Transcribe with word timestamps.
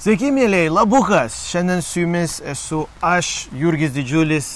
Sveiki, 0.00 0.30
mėlyjei, 0.32 0.70
labukas. 0.72 1.34
Šiandien 1.50 1.82
su 1.84 2.00
jumis 2.00 2.38
esu 2.48 2.78
aš, 3.04 3.50
Jurgis 3.52 3.90
Didžiulis, 3.92 4.46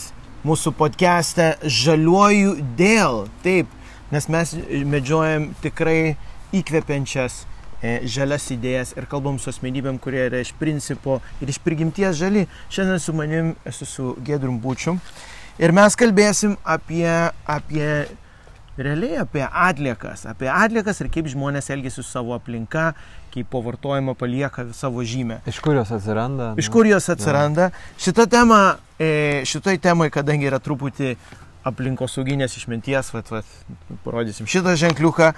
mūsų 0.41 0.71
podcast'e 0.79 1.51
Žaliuoju 1.69 2.55
dėl. 2.79 3.27
Taip, 3.45 3.69
nes 4.09 4.29
mes 4.33 4.55
medžiojam 4.89 5.51
tikrai 5.61 6.15
įkvepiančias 6.57 7.43
e, 7.45 7.93
žalias 8.09 8.49
idėjas 8.57 8.95
ir 8.97 9.05
kalbam 9.13 9.37
su 9.37 9.53
asmenybėm, 9.53 10.01
kurie 10.01 10.25
yra 10.31 10.41
iš 10.41 10.55
principo 10.57 11.19
ir 11.45 11.53
iš 11.53 11.61
prigimties 11.61 12.17
žali. 12.23 12.47
Šiandien 12.73 13.05
su 13.05 13.13
manim 13.13 13.53
esu 13.69 13.85
su 13.85 14.15
Gedrum 14.25 14.57
Bučiu. 14.65 14.97
Ir 15.61 15.77
mes 15.77 16.01
kalbėsim 16.01 16.57
apie, 16.65 17.05
apie 17.45 17.91
realiai 18.77 19.21
apie 19.23 19.45
atliekas, 19.45 20.25
apie 20.27 20.49
atliekas 20.51 20.99
ir 21.01 21.11
kaip 21.13 21.29
žmonės 21.31 21.71
elgesi 21.71 22.01
su 22.01 22.09
savo 22.09 22.35
aplinka, 22.35 22.93
kaip 23.35 23.51
po 23.51 23.61
vartojimo 23.65 24.15
palieka 24.15 24.69
savo 24.73 25.03
žymę. 25.03 25.41
Iš 25.51 25.59
kur 25.65 25.75
jos 25.75 25.91
atsiranda? 25.93 26.53
Iš 26.59 26.71
kur 26.71 26.87
jos 26.87 27.09
atsiranda. 27.11 27.71
Ja. 27.71 27.87
Šita 27.99 28.29
tema, 28.31 28.61
e, 28.99 29.43
šitoj 29.47 29.81
temai, 29.83 30.11
kadangi 30.15 30.47
yra 30.51 30.63
truputį 30.63 31.17
aplinkosauginės 31.65 32.57
išminties, 32.59 33.11
vat, 33.15 33.31
vat, 33.33 33.53
parodysim 34.05 34.47
šitą 34.51 34.75
ženkliuką, 34.79 35.31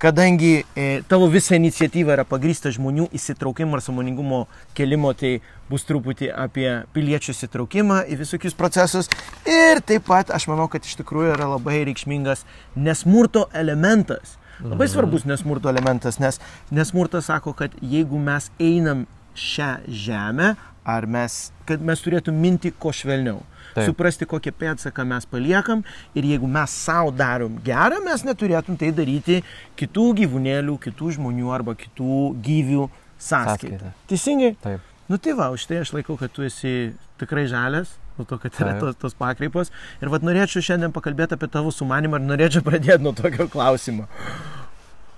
kadangi 0.00 0.64
e, 0.74 1.02
tavo 1.08 1.28
visa 1.32 1.58
iniciatyva 1.58 2.16
yra 2.16 2.24
pagrįsta 2.28 2.72
žmonių 2.74 3.10
įsitraukimo 3.14 3.76
ir 3.76 3.84
samoningumo 3.84 4.44
kelimo, 4.76 5.12
tai 5.16 5.36
bus 5.70 5.84
truputį 5.88 6.30
apie 6.32 6.68
piliečių 6.96 7.34
įsitraukimą 7.36 8.02
į 8.10 8.18
visokius 8.24 8.56
procesus. 8.58 9.10
Ir 9.48 9.84
taip 9.86 10.08
pat 10.08 10.32
aš 10.34 10.48
manau, 10.50 10.66
kad 10.72 10.84
iš 10.84 10.96
tikrųjų 11.02 11.36
yra 11.36 11.52
labai 11.54 11.84
reikšmingas 11.90 12.46
nesmurto 12.74 13.46
elementas. 13.52 14.38
Labai 14.62 14.86
svarbus 14.90 15.26
nesmurto 15.26 15.70
elementas, 15.72 16.20
nes 16.22 16.38
nesmurtas 16.70 17.26
sako, 17.30 17.54
kad 17.56 17.74
jeigu 17.82 18.20
mes 18.22 18.50
einam 18.62 19.04
šią 19.34 19.72
žemę, 19.88 20.54
ar 20.84 21.08
mes, 21.10 21.48
kad 21.66 21.82
mes 21.82 22.02
turėtum 22.04 22.36
minti 22.38 22.70
ko 22.70 22.92
švelniau. 22.94 23.40
Taip. 23.74 23.88
Suprasti, 23.88 24.26
kokią 24.30 24.52
pėdsaką 24.54 25.06
mes 25.08 25.26
paliekam 25.26 25.82
ir 26.14 26.28
jeigu 26.28 26.46
mes 26.46 26.70
savo 26.84 27.10
darom 27.10 27.56
gerą, 27.64 27.98
mes 28.04 28.22
neturėtum 28.22 28.78
tai 28.78 28.92
daryti 28.94 29.40
kitų 29.80 30.10
gyvūnėlių, 30.20 30.76
kitų 30.84 31.16
žmonių 31.16 31.50
arba 31.56 31.74
kitų 31.78 32.20
gyvių 32.44 32.86
sąskaitą. 33.18 33.90
Teisingai? 34.10 34.54
Taip. 34.62 34.92
Nu 35.10 35.18
tai 35.20 35.34
va, 35.36 35.50
už 35.52 35.66
tai 35.68 35.82
aš 35.82 35.92
laikau, 35.96 36.14
kad 36.20 36.32
tu 36.32 36.44
esi 36.46 36.94
tikrai 37.20 37.48
žalias, 37.50 37.96
dėl 38.18 38.28
to, 38.30 38.38
kad 38.42 38.60
yra 38.62 38.74
tos, 38.80 38.98
tos 39.00 39.16
pakreipos. 39.18 39.72
Ir 40.02 40.10
vad 40.12 40.26
norėčiau 40.26 40.64
šiandien 40.64 40.94
pakalbėti 40.94 41.38
apie 41.38 41.48
tavo 41.52 41.72
sumanimą 41.74 42.20
ir 42.20 42.28
norėčiau 42.28 42.64
pradėti 42.66 43.02
nuo 43.04 43.14
tokio 43.16 43.48
klausimo. 43.52 44.08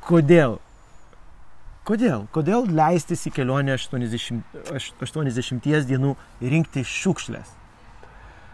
Kodėl? 0.07 0.59
Kodėl? 1.87 2.25
Kodėl 2.35 2.67
leistis 2.75 3.21
į 3.29 3.35
kelionę 3.37 3.77
80, 3.79 4.43
80 4.75 5.87
dienų 5.87 6.17
rinkti 6.43 6.83
šiukšlės? 6.83 7.53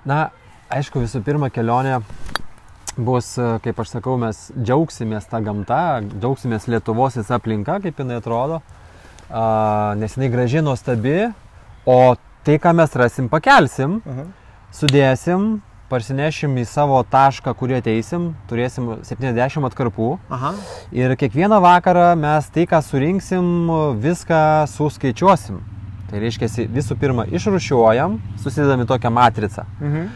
Na, 0.08 0.26
aišku, 0.72 1.00
visų 1.00 1.22
pirma, 1.24 1.48
kelionė 1.52 2.00
bus, 2.96 3.30
kaip 3.64 3.78
aš 3.80 3.94
sakau, 3.94 4.18
mes 4.20 4.50
džiaugsimės 4.58 5.30
tą 5.30 5.40
gamtą, 5.46 5.80
džiaugsimės 6.12 6.68
Lietuvos 6.68 7.16
visą 7.20 7.38
aplinką, 7.38 7.78
kaip 7.86 8.02
jinai 8.02 8.18
atrodo, 8.20 8.60
nes 9.96 10.18
jinai 10.18 10.28
graži, 10.32 10.60
nuostabi, 10.64 11.30
o 11.88 11.96
tai, 12.44 12.58
ką 12.58 12.72
mes 12.74 12.96
rasim, 12.96 13.28
pakelsim, 13.28 14.00
uh 14.04 14.16
-huh. 14.16 14.26
sudėsim, 14.72 15.60
parsinešim 15.92 16.56
į 16.56 16.64
savo 16.64 17.02
tašką, 17.04 17.52
kurį 17.58 17.80
ateisim, 17.82 18.30
turėsim 18.48 18.88
70 19.04 19.66
atkarpų. 19.68 20.18
Aha. 20.32 20.54
Ir 20.92 21.16
kiekvieną 21.20 21.60
vakarą 21.60 22.14
mes 22.16 22.48
tai, 22.54 22.64
ką 22.70 22.80
surinksim, 22.86 23.44
viską 24.00 24.40
suskaičiuosim. 24.72 25.60
Tai 26.12 26.20
reiškia, 26.20 26.48
visų 26.68 26.96
pirma, 27.00 27.24
išrušiuojam, 27.24 28.18
susidami 28.42 28.84
tokią 28.88 29.10
matricą. 29.10 29.64
Mhm. 29.80 30.08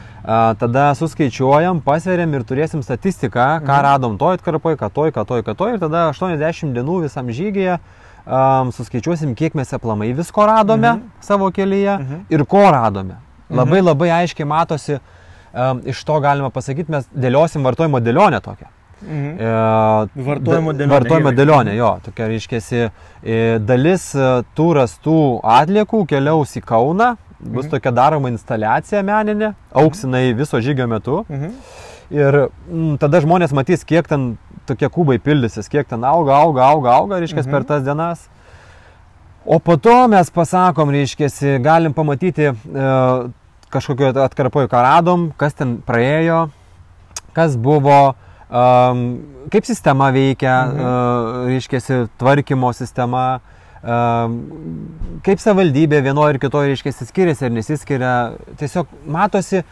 Tada 0.60 0.88
suskaičiuojam, 0.98 1.80
pasveriam 1.84 2.32
ir 2.34 2.42
turėsim 2.44 2.82
statistiką, 2.82 3.60
ką 3.60 3.76
mhm. 3.76 3.84
radom 3.86 4.18
toj 4.20 4.40
atkarpoj, 4.40 4.76
ką 4.80 4.90
toj, 4.92 5.12
ką 5.12 5.24
toj, 5.28 5.44
ką 5.46 5.56
toj. 5.56 5.76
Ir 5.76 5.84
tada 5.84 6.08
80 6.12 6.76
dienų 6.76 7.02
visam 7.06 7.32
žygyje 7.32 7.78
um, 8.26 8.72
suskaičiuosim, 8.74 9.34
kiek 9.38 9.54
mes 9.58 9.72
aplamai 9.74 10.12
visko 10.16 10.46
radome 10.46 10.92
mhm. 10.92 11.04
savo 11.20 11.50
kelyje 11.50 11.98
mhm. 11.98 12.24
ir 12.30 12.44
ko 12.44 12.64
radome. 12.70 13.20
Labai 13.50 13.78
mhm. 13.78 13.86
labai 13.86 14.10
aiškiai 14.22 14.48
matosi, 14.48 14.98
um, 15.54 15.82
iš 15.86 16.02
to 16.04 16.18
galima 16.20 16.50
pasakyti, 16.50 16.90
mes 16.92 17.06
dėliosim 17.14 17.66
vartojimo 17.66 18.02
dėlionę 18.02 18.42
tokią. 18.42 18.72
Mhm. 19.04 19.36
E, 19.38 20.22
vartojimo 20.24 20.72
dėlionė. 20.72 20.92
Vartojimo 20.94 21.32
dėlionė, 21.36 21.74
jo, 21.76 21.90
tokia 22.06 22.30
reiškiasi, 22.30 22.82
e, 23.20 23.40
dalis 23.60 24.08
e, 24.16 24.28
tų 24.56 24.68
rastų 24.80 25.18
atliekų 25.56 26.02
keliaus 26.08 26.56
į 26.56 26.62
Kauną, 26.66 27.12
bus 27.38 27.66
mhm. 27.66 27.72
tokia 27.74 27.92
daroma 27.94 28.32
instaliacija 28.32 29.02
meninė, 29.06 29.52
auksinai 29.76 30.30
viso 30.38 30.60
žygio 30.64 30.88
metu. 30.90 31.22
Mhm. 31.28 31.52
Ir 32.14 32.40
m, 32.46 32.50
mm, 32.70 32.98
tada 33.02 33.20
žmonės 33.24 33.54
matys, 33.56 33.82
kiek 33.86 34.06
ten 34.06 34.36
tokie 34.66 34.88
kubai 34.92 35.18
pildysis, 35.22 35.70
kiek 35.70 35.88
ten 35.88 36.04
auga, 36.06 36.36
auga, 36.42 36.66
auga, 36.70 36.94
auga, 37.00 37.20
reiškia, 37.22 37.42
mhm. 37.42 37.54
per 37.54 37.66
tas 37.66 37.86
dienas. 37.86 38.26
O 39.46 39.60
po 39.62 39.76
to 39.78 39.94
mes 40.10 40.30
pasakom, 40.34 40.90
reiškia, 40.90 41.30
galim 41.62 41.94
pamatyti 41.94 42.48
e, 42.50 42.54
kažkokio 43.70 44.10
atkarpojo, 44.24 44.70
ką 44.70 44.82
radom, 44.82 45.28
kas 45.38 45.54
ten 45.54 45.76
praėjo, 45.86 46.48
kas 47.36 47.54
buvo, 47.60 48.16
um, 48.48 49.02
kaip 49.52 49.68
sistema 49.68 50.08
veikia, 50.14 50.54
mhm. 50.64 50.80
uh, 50.80 51.50
reiškia, 51.50 52.00
tvarkymo 52.20 52.72
sistema, 52.76 53.24
um, 53.82 54.38
kaip 55.26 55.42
savivaldybė 55.42 56.00
vienoje 56.06 56.36
ir 56.36 56.40
kitoje, 56.42 56.72
reiškia, 56.72 56.94
skiriasi 57.10 57.48
ar 57.48 57.54
nesiskiria. 57.54 58.14
Tiesiog 58.60 58.90
matosi, 59.06 59.62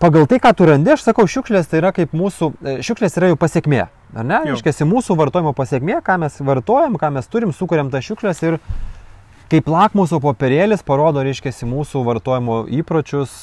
pagal 0.00 0.26
tai, 0.30 0.38
ką 0.42 0.52
tu 0.56 0.66
randi, 0.68 0.92
aš 0.94 1.04
sakau, 1.06 1.26
šiukšlės 1.30 1.68
tai 1.70 1.80
yra 1.80 1.92
kaip 1.96 2.14
mūsų, 2.16 2.50
e, 2.62 2.74
šiukšlės 2.86 3.18
yra 3.20 3.30
jų 3.32 3.38
pasiekmė. 3.40 3.84
Ar 4.14 4.26
ne? 4.26 4.40
Reiškia, 4.50 4.86
mūsų 4.88 5.16
vartojimo 5.18 5.54
pasiekmė, 5.56 5.98
ką 6.06 6.18
mes 6.22 6.36
vartojam, 6.38 6.98
ką 7.00 7.10
mes 7.16 7.30
turim, 7.30 7.54
sukuriam 7.56 7.90
tas 7.90 8.06
šiukšlės 8.06 8.42
ir 8.46 8.58
kaip 9.52 9.68
lakmuso 9.70 10.20
popierėlis 10.22 10.84
parodo, 10.86 11.22
reiškia, 11.26 11.52
mūsų 11.68 12.04
vartojimo 12.06 12.60
įpročius, 12.80 13.42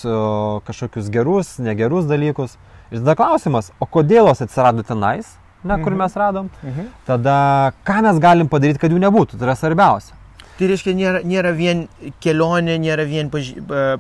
kažkokius 0.67 1.11
gerus, 1.13 1.57
negerus 1.61 2.07
dalykus. 2.09 2.57
Ir 2.91 3.00
tada 3.00 3.16
klausimas, 3.19 3.72
o 3.79 3.88
kodėl 3.88 4.28
jos 4.31 4.44
atsirado 4.44 4.84
tenais, 4.88 5.35
ne, 5.63 5.78
kur 5.79 5.94
mhm. 5.94 6.00
mes 6.03 6.17
radom, 6.19 6.50
mhm. 6.63 6.90
tada 7.07 7.38
ką 7.88 8.01
mes 8.07 8.19
galim 8.23 8.50
padaryti, 8.51 8.81
kad 8.81 8.91
jų 8.91 9.00
nebūtų, 9.06 9.38
tai 9.38 9.47
yra 9.47 9.56
svarbiausia. 9.59 10.20
Tai 10.59 10.67
reiškia, 10.69 10.94
nėra, 10.97 11.22
nėra 11.25 11.53
vien 11.57 11.85
kelionė, 12.22 12.75
nėra 12.81 13.06
vien 13.09 13.31
paž, 13.34 13.53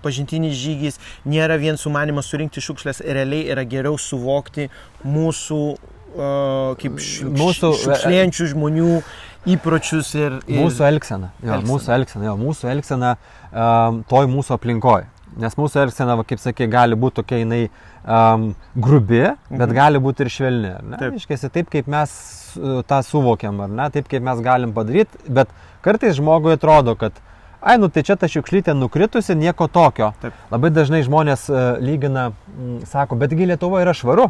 pažintinis 0.03 0.57
žygis, 0.59 0.99
nėra 1.25 1.57
vien 1.61 1.79
sumanimas 1.79 2.29
surinkti 2.29 2.61
šiukšlės, 2.61 3.01
realiai 3.07 3.47
yra 3.53 3.63
geriau 3.65 3.97
suvokti 4.01 4.67
mūsų 5.07 5.61
uh, 5.71 6.75
kaip 6.81 6.99
šiukš, 7.01 7.37
mūsų 7.39 7.71
šiukšlėjančių 7.85 8.49
žmonių 8.53 8.91
įpročius 9.55 10.13
ir, 10.19 10.37
ir... 10.45 10.59
Mūsų 10.59 10.85
elgsena, 10.91 11.31
jo, 11.41 11.55
elgsena. 11.55 11.71
mūsų 11.71 11.95
elgsena, 11.97 12.27
jo, 12.29 12.35
mūsų 12.43 12.69
elgsena 12.75 13.15
um, 13.15 14.03
toj 14.11 14.29
mūsų 14.35 14.57
aplinkoje. 14.57 15.09
Nes 15.39 15.55
mūsų 15.55 15.85
elgsena, 15.85 16.17
kaip 16.27 16.41
sakė, 16.43 16.67
gali 16.71 16.97
būti 16.99 17.21
tokia 17.21 17.39
jinai 17.39 17.61
um, 18.03 18.49
grubi, 18.75 19.23
bet 19.47 19.67
mhm. 19.69 19.75
gali 19.77 20.01
būti 20.03 20.25
ir 20.25 20.31
švelni. 20.33 20.71
Taip. 20.99 21.17
Iškėsi 21.21 21.49
taip, 21.53 21.69
kaip 21.71 21.87
mes 21.91 22.13
uh, 22.59 22.81
tą 22.87 22.99
suvokiam, 23.07 23.61
ar 23.63 23.71
ne, 23.71 23.87
taip, 23.93 24.09
kaip 24.11 24.25
mes 24.27 24.41
galim 24.43 24.73
padaryti, 24.75 25.21
bet 25.31 25.51
kartais 25.85 26.17
žmogui 26.19 26.57
atrodo, 26.57 26.97
kad 26.99 27.15
ai, 27.61 27.77
nu 27.79 27.87
tai 27.93 28.03
čia 28.03 28.17
ta 28.19 28.27
šiukšlytė 28.31 28.75
nukritusi, 28.75 29.37
nieko 29.39 29.69
tokio. 29.71 30.11
Taip. 30.23 30.35
Labai 30.51 30.73
dažnai 30.75 31.03
žmonės 31.07 31.47
uh, 31.51 31.61
lygina, 31.79 32.31
m, 32.51 32.81
sako, 32.89 33.19
betgi 33.21 33.47
Lietuva 33.53 33.85
yra 33.85 33.95
švaru. 33.95 34.27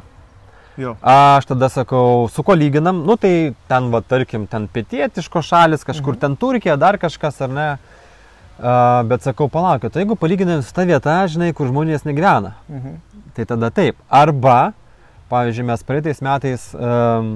Jo. 0.79 0.93
Aš 1.03 1.49
tada 1.49 1.67
sakau, 1.67 2.29
su 2.31 2.45
ko 2.47 2.53
lyginam, 2.55 3.01
nu 3.07 3.17
tai 3.19 3.55
ten, 3.67 3.89
va, 3.91 3.99
tarkim, 4.05 4.45
ten 4.47 4.69
pietietiškos 4.71 5.49
šalis, 5.49 5.87
kažkur 5.87 6.13
mhm. 6.13 6.21
ten 6.21 6.37
Turkija, 6.39 6.77
dar 6.77 7.01
kažkas, 7.01 7.41
ar 7.41 7.51
ne. 7.57 7.67
Uh, 7.71 7.97
bet 9.09 9.23
sakau, 9.25 9.47
palaukit, 9.51 9.93
tai 9.93 10.03
jeigu 10.03 10.17
palyginam 10.19 10.61
su 10.65 10.73
ta 10.75 10.85
vieta, 10.87 11.21
žinai, 11.31 11.51
kur 11.57 11.69
žmonės 11.71 12.05
negyvena, 12.07 12.55
mhm. 12.69 12.99
tai 13.37 13.47
tada 13.49 13.71
taip. 13.73 13.97
Arba, 14.09 14.73
pavyzdžiui, 15.31 15.67
mes 15.71 15.87
praeitais 15.87 16.21
metais 16.25 16.67
um, 16.75 17.33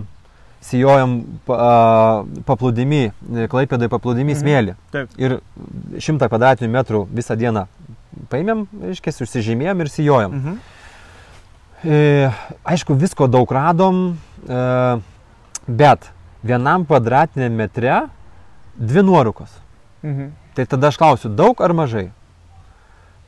sijojam 0.65 1.17
uh, 1.47 2.25
paplūdimi, 2.45 3.07
klaipėdai 3.51 3.89
paplūdimi 3.91 4.33
mhm. 4.35 4.41
smėlį. 4.41 4.77
Taip. 4.93 5.17
Ir 5.21 5.39
šimtą 6.01 6.29
kvadratinių 6.31 6.71
metrų 6.73 7.05
visą 7.15 7.37
dieną 7.39 7.67
paėmėm, 8.31 8.65
reiškia, 8.81 9.13
užsižymėjom 9.25 9.83
ir 9.83 9.91
sijojam. 9.91 10.39
Mhm. 10.39 10.63
E, 11.85 12.31
aišku, 12.65 12.95
visko 12.97 13.27
daug 13.29 13.51
radom, 13.51 14.15
e, 14.47 14.61
bet 15.67 16.07
vienam 16.45 16.85
kvadratiniam 16.87 17.53
metre 17.53 17.99
dvi 18.75 19.03
nuorukos. 19.05 19.51
Mhm. 20.03 20.31
Tai 20.55 20.65
tada 20.71 20.91
aš 20.91 20.99
klausiu, 21.01 21.31
daug 21.31 21.59
ar 21.61 21.73
mažai? 21.75 22.09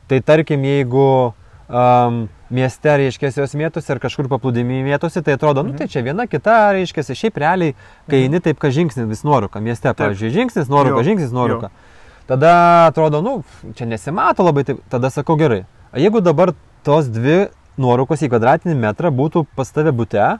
Tai 0.07 0.21
tarkim, 0.23 0.63
jeigu 0.63 1.33
um, 1.67 2.21
mieste, 2.49 2.93
reiškia, 3.01 3.33
jos 3.35 3.55
mėtosi 3.59 3.91
ar 3.91 3.99
kažkur 3.99 4.29
paplūdimi 4.31 4.79
mėtosi, 4.85 5.19
tai 5.23 5.35
atrodo, 5.35 5.65
mhm. 5.65 5.73
nu 5.73 5.81
tai 5.81 5.89
čia 5.91 6.05
viena 6.05 6.27
kita, 6.31 6.55
reiškia, 6.77 7.03
šiaip 7.11 7.41
realiai, 7.43 7.75
kai 8.07 8.21
mhm. 8.21 8.23
eini 8.23 8.43
taip, 8.45 8.61
kad 8.63 8.75
žingsnis 8.75 9.09
vis 9.09 9.25
nuoruka, 9.27 9.59
mieste, 9.63 9.89
taip. 9.89 9.99
pavyzdžiui, 10.05 10.33
žingsnis, 10.39 10.71
nuoruka, 10.71 11.03
žingsnis, 11.07 11.35
nuoruka. 11.35 11.71
Jo. 11.71 12.23
tada 12.31 12.53
atrodo, 12.87 13.21
nu, 13.23 13.37
čia 13.75 13.87
nesimato 13.87 14.47
labai, 14.47 14.63
taip, 14.67 14.79
tada 14.91 15.11
sakau 15.11 15.35
gerai. 15.39 15.65
O 15.91 15.99
jeigu 15.99 16.23
dabar 16.23 16.55
tos 16.87 17.11
dvi 17.11 17.47
nuorūkos 17.79 18.23
į 18.23 18.31
kvadratinį 18.31 18.75
metrą 18.79 19.11
būtų 19.15 19.45
pas 19.55 19.71
tave 19.75 19.91
bute, 19.95 20.37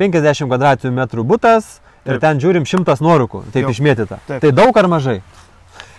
50 0.00 0.48
kvadratinių 0.50 0.92
metrų 0.96 1.24
butas 1.26 1.78
ir 2.04 2.16
Taip. 2.16 2.22
ten 2.24 2.40
žiūrim 2.42 2.66
100 2.66 2.98
nuorūkų, 3.04 3.44
taip 3.54 3.68
Jo. 3.68 3.74
išmėtyta. 3.74 4.18
Taip. 4.26 4.40
Tai 4.42 4.50
daug 4.50 4.76
ar 4.76 4.88
mažai? 4.90 5.20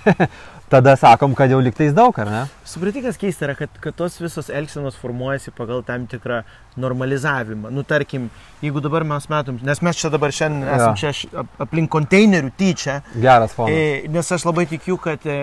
tada 0.74 0.96
sakom, 0.98 1.34
kad 1.38 1.52
jau 1.54 1.60
liktais 1.64 1.94
daug, 1.96 2.16
ar 2.20 2.30
ne? 2.32 2.42
Supranti, 2.68 3.04
kas 3.06 3.18
keista 3.22 3.46
yra, 3.48 3.56
kad, 3.60 3.70
kad 3.84 3.96
tos 3.98 4.18
visos 4.22 4.50
elgsenos 4.50 4.98
formuojasi 5.00 5.54
pagal 5.56 5.84
tam 5.88 6.08
tikrą 6.10 6.42
normalizavimą. 6.82 7.72
Nu, 7.74 7.84
tarkim, 7.88 8.30
jeigu 8.64 8.82
dabar 8.84 9.06
mes 9.08 9.28
matom, 9.32 9.60
nes 9.66 9.82
mes 9.86 10.00
čia 10.02 10.12
dabar 10.14 10.34
šiandien 10.36 10.68
Jo. 10.68 10.76
esame 10.76 11.02
čia 11.02 11.46
aplink 11.66 11.92
konteinerių 11.94 12.52
tyčia, 12.60 13.00
Geras 13.16 13.54
fonas. 13.58 13.76
e, 13.76 14.08
nes 14.12 14.32
aš 14.38 14.46
labai 14.50 14.66
tikiu, 14.72 14.98
kad 15.02 15.26
e, 15.30 15.38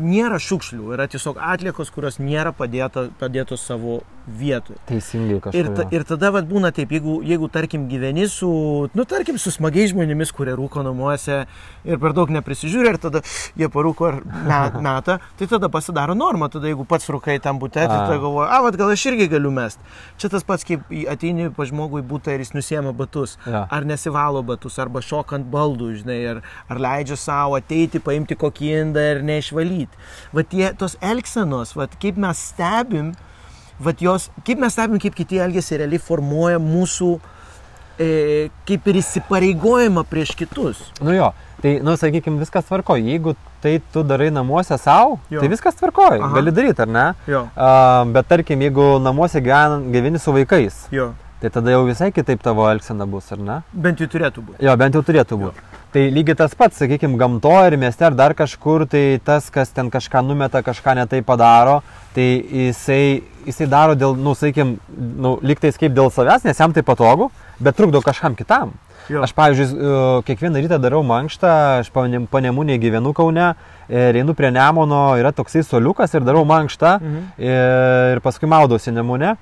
nėra 0.00 0.38
šiukšlių, 0.42 0.92
yra 0.96 1.06
tiesiog 1.10 1.40
atliekos, 1.40 1.90
kurios 1.94 2.20
nėra 2.20 2.52
padėta, 2.56 3.08
padėtos 3.20 3.64
savo 3.66 4.00
vietoje. 4.26 4.78
Teisingai 4.88 5.36
Ir, 5.36 5.40
kažkaip. 5.40 5.74
ta, 5.76 5.84
ir 5.94 6.04
tada 6.08 6.30
vat, 6.34 6.46
būna 6.50 6.72
taip, 6.74 6.90
jeigu, 6.90 7.20
jeigu 7.26 7.48
tarkim 7.52 7.84
gyveni 7.90 8.26
su, 8.28 8.50
nu 8.94 9.04
tarkim, 9.08 9.38
su 9.38 9.52
smagiai 9.54 9.86
žmonėmis, 9.92 10.32
kurie 10.34 10.54
rūko 10.58 10.82
namuose 10.82 11.44
ir 11.86 12.00
per 12.02 12.12
daug 12.16 12.30
neprisižiūri 12.34 12.90
ir 12.90 12.98
tada 13.02 13.22
jie 13.56 13.68
parūko 13.70 14.08
ir 14.10 14.18
me- 14.26 14.80
meta, 14.86 15.18
tai 15.38 15.46
tada 15.50 15.68
pasidaro 15.70 16.14
norma, 16.18 16.48
tada 16.50 16.66
jeigu 16.66 16.84
pats 16.88 17.06
rūkai 17.12 17.38
tam 17.44 17.60
būte, 17.62 17.78
tai 17.78 17.86
tada 17.86 18.18
galvoja, 18.18 18.48
a, 18.50 18.60
vat, 18.66 18.76
gal 18.80 18.90
aš 18.94 19.06
irgi 19.12 19.28
galiu 19.36 19.52
mest. 19.54 19.78
Čia 20.18 20.32
tas 20.34 20.42
pats, 20.46 20.66
kaip 20.66 20.82
ateini 21.12 21.50
pa 21.54 21.66
žmogui 21.68 22.02
būtą 22.06 22.34
ir 22.34 22.42
jis 22.42 22.54
nusiema 22.56 22.92
batus. 22.96 23.36
Jo. 23.46 23.62
Ar 23.70 23.86
nesivalo 23.86 24.42
batus, 24.46 24.78
arba 24.82 25.00
šokant 25.04 25.46
baldų, 25.52 25.92
žinai, 26.02 26.18
ar, 26.34 26.42
ar 26.68 26.82
leidžia 26.82 27.16
savo 27.20 27.54
ateiti, 27.60 28.02
paimti 28.02 28.34
kokį 28.38 28.72
indą 28.82 29.06
ir 29.14 29.22
neišvalyti. 29.26 30.02
Vat 30.34 30.50
tie, 30.52 30.66
tos 30.78 30.98
elgsenos, 31.00 31.76
vat, 31.78 31.94
kaip 32.02 32.18
mes 32.20 32.40
stebim, 32.50 33.14
vat 33.80 34.00
jos, 34.02 34.30
kaip 34.46 34.58
mes 34.62 34.72
stebim, 34.72 34.98
kaip 35.02 35.14
kiti 35.14 35.38
elgesi, 35.42 35.76
realiai 35.80 35.98
formuoja 36.02 36.58
mūsų 36.62 37.10
e, 37.98 38.08
kaip 38.68 38.86
ir 38.90 38.98
įsipareigojimą 39.02 40.04
prieš 40.08 40.34
kitus. 40.36 40.80
Nu 41.00 41.14
jo, 41.16 41.30
tai, 41.62 41.76
nu, 41.84 41.94
sakykime, 42.00 42.40
viskas 42.42 42.66
tvarko. 42.68 42.96
Jeigu 43.00 43.34
tai 43.62 43.78
tu 43.92 44.02
darai 44.06 44.30
namuose 44.30 44.76
savo, 44.78 45.18
tai 45.30 45.48
viskas 45.52 45.74
tvarko, 45.78 46.08
gali 46.34 46.52
daryti, 46.54 46.82
ar 46.84 46.90
ne? 46.92 47.06
Jo, 47.26 47.46
Uh, 47.56 48.04
bet 48.12 48.28
tarkim, 48.28 48.60
jeigu 48.60 48.98
namuose 49.02 49.40
gyven- 49.40 49.88
gyveni 49.92 50.20
su 50.20 50.32
vaikais, 50.32 50.86
jo. 50.92 51.12
tai 51.40 51.50
tada 51.50 51.70
jau 51.72 51.84
visai 51.86 52.12
kitaip 52.12 52.42
tavo 52.42 52.68
elgsena 52.70 53.06
bus, 53.08 53.32
ar 53.32 53.38
ne? 53.38 53.62
Bent 53.72 53.98
jau 54.00 54.06
turėtų 54.06 54.44
būti. 54.44 54.62
Jo, 54.64 54.76
bent 54.76 54.94
jau 54.94 55.02
turėtų 55.02 55.38
būti. 55.40 55.64
Tai 55.94 56.02
lygiai 56.12 56.36
tas 56.36 56.54
pats, 56.58 56.76
sakykime, 56.82 57.16
gamtoje 57.16 57.70
ir 57.70 57.76
mieste 57.80 58.04
ar 58.04 58.12
dar 58.18 58.34
kažkur, 58.36 58.84
tai 58.90 59.20
tas, 59.24 59.46
kas 59.54 59.70
ten 59.72 59.88
kažką 59.90 60.20
numeta, 60.26 60.60
kažką 60.66 60.96
netai 60.98 61.22
padaro, 61.24 61.78
tai 62.12 62.26
jisai, 62.42 63.22
jisai 63.46 63.68
daro 63.70 63.94
dėl, 63.96 64.16
nu, 64.18 64.34
sakykime, 64.36 64.76
nu, 65.22 65.36
lygtais 65.46 65.78
kaip 65.80 65.94
dėl 65.96 66.10
savęs, 66.12 66.44
nes 66.44 66.58
jam 66.60 66.74
tai 66.74 66.82
patogu, 66.84 67.30
bet 67.62 67.78
trukdo 67.78 68.02
kažkam 68.04 68.36
kitam. 68.36 68.74
Jo. 69.08 69.22
Aš, 69.22 69.30
pavyzdžiui, 69.38 69.66
e, 69.70 70.22
kiekvieną 70.26 70.60
rytą 70.64 70.80
darau 70.82 71.04
mankštą, 71.06 71.50
aš 71.84 71.92
panemūnė 71.94 72.76
gyvenu 72.82 73.12
Kaune, 73.14 73.52
ir 73.88 74.18
einu 74.18 74.34
prie 74.34 74.50
Nemono, 74.50 75.14
yra 75.20 75.30
toksai 75.32 75.62
soliukas 75.62 76.12
ir 76.18 76.26
darau 76.26 76.42
mankštą 76.44 76.96
Mhm. 77.00 77.20
ir 77.38 78.20
paskui 78.20 78.50
maudausi 78.50 78.90
Nemūne. 78.90 79.36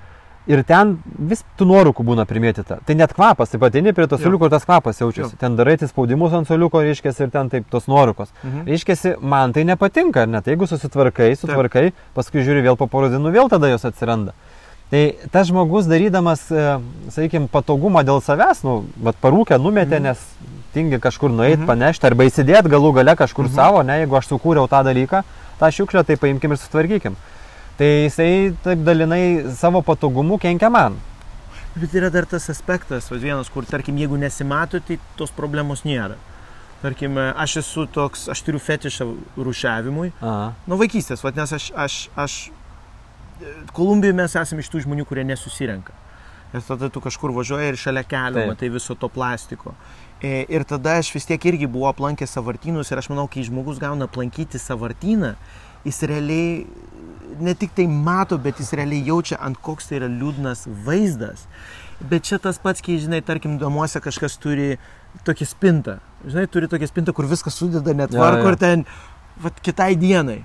Ir 0.47 0.61
ten 0.69 0.99
vis 1.17 1.41
tų 1.57 1.65
nuorūkų 1.71 2.05
būna 2.05 2.27
primėtyta. 2.29 2.77
Tai 2.85 2.95
net 2.95 3.15
kvapas, 3.17 3.49
taip 3.49 3.63
pat 3.65 3.77
eini 3.81 3.95
prie 3.97 4.05
to 4.07 4.19
soliuko 4.21 4.45
ir 4.45 4.53
tas 4.53 4.67
kvapas 4.69 4.99
jaučiasi. 5.01 5.33
Jo. 5.33 5.41
Ten 5.41 5.57
darai 5.57 5.79
spaudimus 5.81 6.35
ant 6.37 6.47
soliuko, 6.47 6.83
reiškia, 6.85 7.15
ir 7.25 7.31
ten 7.33 7.49
taip 7.49 7.65
tos 7.73 7.87
nuorūkos. 7.89 8.29
Mhm. 8.43 8.67
Reiškia, 8.69 9.15
man 9.25 9.53
tai 9.57 9.65
nepatinka, 9.65 10.23
ar 10.23 10.29
ne? 10.29 10.43
Tai 10.45 10.53
jeigu 10.53 10.69
susitvarkai, 10.69 11.31
sutvarkai, 11.41 11.93
paskui 12.15 12.45
žiūri 12.45 12.61
vėl 12.67 12.77
po 12.77 12.87
poros 12.87 13.11
dienų, 13.15 13.33
vėl 13.33 13.49
tada 13.49 13.73
jos 13.73 13.89
atsiranda. 13.89 14.35
Tai 14.91 15.15
tas 15.33 15.49
žmogus 15.49 15.89
darydamas, 15.89 16.51
e, 16.53 16.79
sakykime, 17.11 17.49
patogumą 17.49 18.05
dėl 18.05 18.21
savęs, 18.21 18.61
nu, 18.69 18.85
bet 19.01 19.17
parūkę 19.23 19.57
numetė, 19.59 19.97
Mhm. 19.97 20.03
nes 20.03 20.19
tingi 20.75 21.01
kažkur 21.01 21.31
nueiti, 21.33 21.63
Mhm. 21.63 21.67
panešti 21.67 22.05
arba 22.05 22.25
įsidėti 22.25 22.69
galų 22.69 22.93
gale 22.95 23.17
kažkur 23.17 23.49
Mhm. 23.49 23.55
savo, 23.55 23.83
ne, 23.83 24.05
jeigu 24.05 24.13
aš 24.19 24.29
sukūriau 24.29 24.69
tą 24.69 24.85
dalyką, 24.85 25.25
tą 25.59 25.67
šiukšlę, 25.73 26.05
tai 26.05 26.17
paimkim 26.17 26.53
ir 26.53 26.59
sutvarkykim. 26.59 27.17
Tai 27.79 27.89
jisai 28.05 28.55
taip 28.63 28.85
dalinai 28.87 29.51
savo 29.57 29.83
patogumu 29.83 30.39
kenkia 30.39 30.71
man. 30.71 30.99
Bet 31.75 31.95
yra 31.99 32.11
dar 32.15 32.27
tas 32.31 32.47
aspektas, 32.53 33.09
va, 33.11 33.19
vienas, 33.19 33.49
kur, 33.51 33.67
tarkim, 33.67 33.97
jeigu 33.99 34.19
nesimato, 34.21 34.79
tai 34.79 35.01
tos 35.19 35.33
problemos 35.35 35.83
nėra. 35.83 36.15
Tarkim, 36.85 37.17
aš 37.19 37.57
esu 37.65 37.89
toks, 37.91 38.29
aš 38.31 38.45
turiu 38.47 38.61
fetišą 38.63 39.09
rušiavimui. 39.41 40.13
Aha. 40.21 40.53
Nuo 40.71 40.79
vaikystės, 40.79 41.25
va, 41.25 41.33
nes 41.35 41.57
aš, 41.57 41.73
aš, 41.75 41.99
aš 42.15 42.39
Kolumbijoje 43.75 44.15
mes 44.15 44.35
esame 44.39 44.63
iš 44.63 44.71
tų 44.71 44.85
žmonių, 44.85 45.05
kurie 45.09 45.25
nesusirenka. 45.27 45.95
Ir 46.55 46.63
tada 46.63 46.87
tu 46.93 47.01
kažkur 47.03 47.33
važiuoji 47.35 47.73
ir 47.73 47.79
šalia 47.81 48.05
kelio 48.07 48.39
Taip. 48.45 48.51
matai 48.53 48.69
viso 48.71 48.95
to 48.95 49.09
plastiko. 49.11 49.75
E, 50.23 50.45
Ir 50.47 50.63
tada 50.63 51.01
aš 51.01 51.11
vis 51.17 51.27
tiek 51.27 51.43
irgi 51.51 51.67
buvau 51.67 51.91
aplankęs 51.91 52.37
savartynus 52.37 52.93
ir 52.93 53.03
aš 53.03 53.11
manau, 53.11 53.27
kai 53.27 53.43
žmogus 53.43 53.81
gauna 53.83 54.07
aplankyti 54.07 54.61
savartyną, 54.63 55.35
jis 55.85 56.03
realiai 56.09 56.65
ne 57.41 57.55
tik 57.55 57.75
tai 57.75 57.87
mato, 57.87 58.39
bet 58.39 58.61
jis 58.63 58.73
realiai 58.79 59.05
jaučia, 59.07 59.39
ant 59.43 59.59
koks 59.63 59.89
tai 59.89 59.99
yra 60.01 60.11
liūdnas 60.11 60.67
vaizdas. 60.87 61.47
Bet 62.05 62.27
čia 62.29 62.39
tas 62.43 62.59
pats, 62.63 62.83
kai, 62.85 62.99
žinai, 63.01 63.23
tarkim, 63.25 63.57
namuose 63.61 64.01
kažkas 64.03 64.37
turi 64.43 64.75
tokią 65.27 65.49
spintą. 65.49 65.99
Žinai, 66.27 66.47
turi 66.51 66.71
tokią 66.71 66.89
spintą, 66.91 67.15
kur 67.17 67.29
viskas 67.31 67.57
sudeda 67.59 67.95
net 67.97 68.15
Jo, 68.15 68.23
varko 68.23 68.49
jo. 68.49 68.55
ir 68.55 68.59
ten, 68.61 68.87
vat, 69.43 69.61
kitai 69.65 69.95
dienai. 69.99 70.41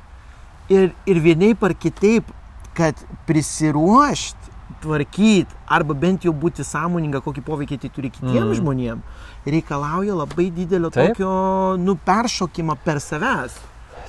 Ir, 0.69 0.91
ir 1.09 1.21
vienaip 1.23 1.63
ar 1.65 1.73
kitaip, 1.73 2.29
kad 2.77 2.97
prisiruošti, 3.27 4.37
tvarkyti, 4.79 5.57
arba 5.67 5.95
bent 5.97 6.23
jau 6.23 6.31
būti 6.35 6.63
sąmoninga, 6.63 7.19
kokį 7.25 7.43
poveikį 7.43 7.79
tai 7.81 7.89
turi 7.91 8.11
kitiems 8.13 8.53
mm. 8.53 8.59
žmonėms, 8.61 9.25
reikalauja 9.49 10.15
labai 10.15 10.47
didelio 10.55 10.91
Taip. 10.93 11.17
tokio, 11.17 11.31
nu, 11.81 11.97
peršokimo 12.05 12.77
per 12.85 13.01
savęs. 13.03 13.57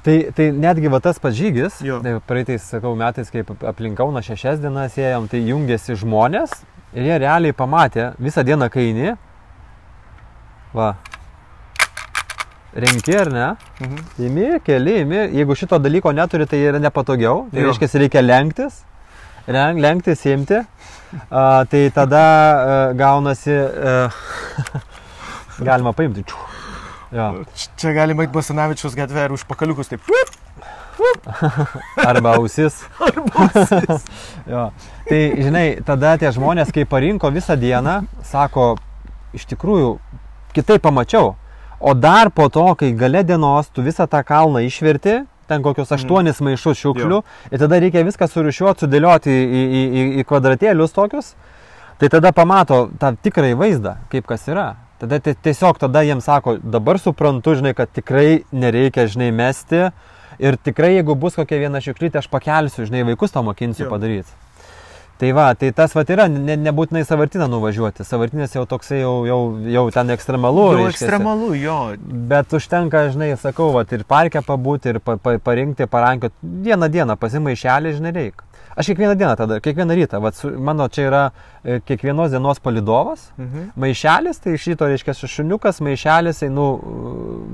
Tai, 0.01 0.17
tai 0.33 0.49
netgi 0.57 0.89
va 0.89 1.01
tas 1.05 1.19
pats 1.21 1.37
žygis, 1.37 1.83
tai 1.85 2.15
praeitais, 2.25 2.65
sakau, 2.65 2.95
metais, 2.97 3.29
kai 3.29 3.43
aplink 3.69 3.99
Kauną 3.99 4.23
šešias 4.25 4.63
dienas 4.63 4.97
ėjom, 4.97 5.27
tai 5.29 5.43
jungėsi 5.45 5.97
žmonės 6.01 6.55
ir 6.97 7.05
jie 7.05 7.19
realiai 7.21 7.57
pamatė 7.57 8.15
visą 8.17 8.45
dieną 8.47 8.71
kaini. 8.73 9.13
Va. 10.73 10.95
Renki 12.73 13.17
ar 13.19 13.33
ne? 13.35 13.47
Mhm. 13.81 14.03
Imi, 14.25 14.49
keli, 14.65 15.01
imi. 15.05 15.21
Jeigu 15.37 15.57
šito 15.59 15.79
dalyko 15.83 16.15
neturi, 16.17 16.47
tai 16.47 16.63
yra 16.65 16.81
nepatogiau. 16.81 17.49
Tai 17.53 17.67
reiškia, 17.67 17.91
reikia 18.05 18.23
lenktis. 18.25 18.85
Len, 19.51 19.83
lenktis, 19.83 20.23
imti. 20.31 20.63
A, 21.29 21.65
tai 21.69 21.89
tada 21.95 22.23
a, 22.23 22.93
gaunasi... 22.95 23.59
A, 23.59 24.09
galima 25.69 25.93
paimti. 25.93 26.25
Čiu. 26.25 26.50
Jo. 27.11 27.45
Čia 27.77 27.93
galima 27.97 28.23
eiti 28.23 28.35
Basanavičius 28.35 28.95
gatvę 28.95 29.27
ir 29.27 29.35
už 29.35 29.45
pakaliukus 29.49 29.91
taip. 29.91 30.07
Arba 31.97 32.37
ausis. 32.37 32.83
jo. 34.53 34.65
Tai, 35.09 35.21
žinai, 35.43 35.67
tada 35.87 36.15
tie 36.21 36.31
žmonės, 36.35 36.71
kai 36.75 36.87
parinko 36.87 37.33
visą 37.35 37.57
dieną, 37.59 38.01
sako, 38.31 38.75
iš 39.35 39.49
tikrųjų, 39.51 39.97
kitaip 40.55 40.83
pamačiau. 40.85 41.35
O 41.81 41.95
dar 41.97 42.31
po 42.31 42.49
to, 42.53 42.67
kai 42.79 42.93
gale 42.93 43.25
dienos 43.25 43.71
tu 43.73 43.83
visą 43.83 44.07
tą 44.11 44.21
kalną 44.27 44.63
išverti, 44.67 45.23
ten 45.51 45.65
kokius 45.65 45.91
aštuonis 45.97 46.39
mm. 46.39 46.51
maišus 46.51 46.79
šiukšlių, 46.79 47.23
ir 47.51 47.63
tada 47.63 47.81
reikia 47.83 48.05
viską 48.07 48.29
surišiuoti, 48.31 48.85
sudėlioti 48.85 49.33
į, 49.33 49.63
į, 49.65 49.81
į, 49.83 50.05
į 50.21 50.27
kvadratėlius 50.29 50.95
tokius, 50.95 51.33
tai 51.99 52.13
tada 52.13 52.31
pamato 52.37 52.85
tą 53.01 53.17
tikrąjį 53.25 53.59
vaizdą, 53.59 53.97
kaip 54.13 54.29
kas 54.31 54.47
yra. 54.53 54.69
Tada 55.01 55.19
ti- 55.25 55.35
tiesiog 55.35 55.79
tada 55.81 56.03
jiems 56.05 56.25
sako, 56.29 56.59
dabar 56.61 56.99
suprantu, 57.01 57.55
žinai, 57.57 57.73
kad 57.75 57.89
tikrai 57.93 58.43
nereikia, 58.53 59.07
žinai, 59.09 59.31
mesti. 59.33 59.87
Ir 60.41 60.57
tikrai, 60.57 60.95
jeigu 60.99 61.17
bus 61.21 61.35
kokia 61.37 61.59
viena 61.61 61.81
šiukšlytė, 61.81 62.21
aš 62.21 62.29
pakelsiu, 62.33 62.85
žinai, 62.89 63.03
vaikus 63.09 63.33
to 63.33 63.43
mokinsiu 63.45 63.87
Jo. 63.87 63.91
padaryti. 63.91 64.29
Tai 65.21 65.33
va, 65.37 65.51
tai 65.55 65.69
tas 65.77 65.93
va 65.93 66.01
yra, 66.09 66.25
ne, 66.33 66.55
nebūtinai 66.57 67.03
savartiną 67.05 67.45
nuvažiuoti. 67.53 68.07
Savartinės 68.09 68.55
jau 68.57 68.63
toksai 68.65 69.03
jau, 69.03 69.27
jau, 69.29 69.41
jau 69.69 69.83
ten 69.93 70.09
ekstremalu. 70.15 70.63
Jau 70.73 70.79
reiškiasi. 70.87 71.05
ekstremalu, 71.05 71.51
jo. 71.61 71.75
Bet 72.31 72.49
užtenka, 72.57 73.03
žinai, 73.13 73.35
sakau, 73.37 73.69
va, 73.75 73.85
ir 73.93 74.05
parke 74.09 74.41
pabūti, 74.41 74.95
ir 74.95 74.99
pa, 75.05 75.19
pa, 75.21 75.37
parinkti, 75.39 75.85
parankioti. 75.85 76.33
Vieną 76.65 76.89
dieną 76.89 77.19
pasimaišelį, 77.21 77.93
žinai, 77.99 78.13
reikia. 78.17 78.49
Aš 78.77 78.87
kiekvieną 78.87 79.15
dieną 79.19 79.37
tada, 79.37 79.61
kiekvieną 79.61 79.95
rytą, 79.95 80.21
va, 80.23 80.31
su, 80.33 80.51
mano 80.61 80.89
čia 80.89 81.03
yra 81.09 81.23
e, 81.65 81.81
kiekvienos 81.81 82.31
dienos 82.31 82.61
palidovas. 82.61 83.33
Mhm. 83.39 83.73
Maišelis, 83.77 84.39
tai 84.39 84.55
šito 84.59 84.87
reiškia 84.87 85.15
šuniukas, 85.15 85.81
maišelis, 85.83 86.43
einu 86.47 86.67
uh, 86.79 86.85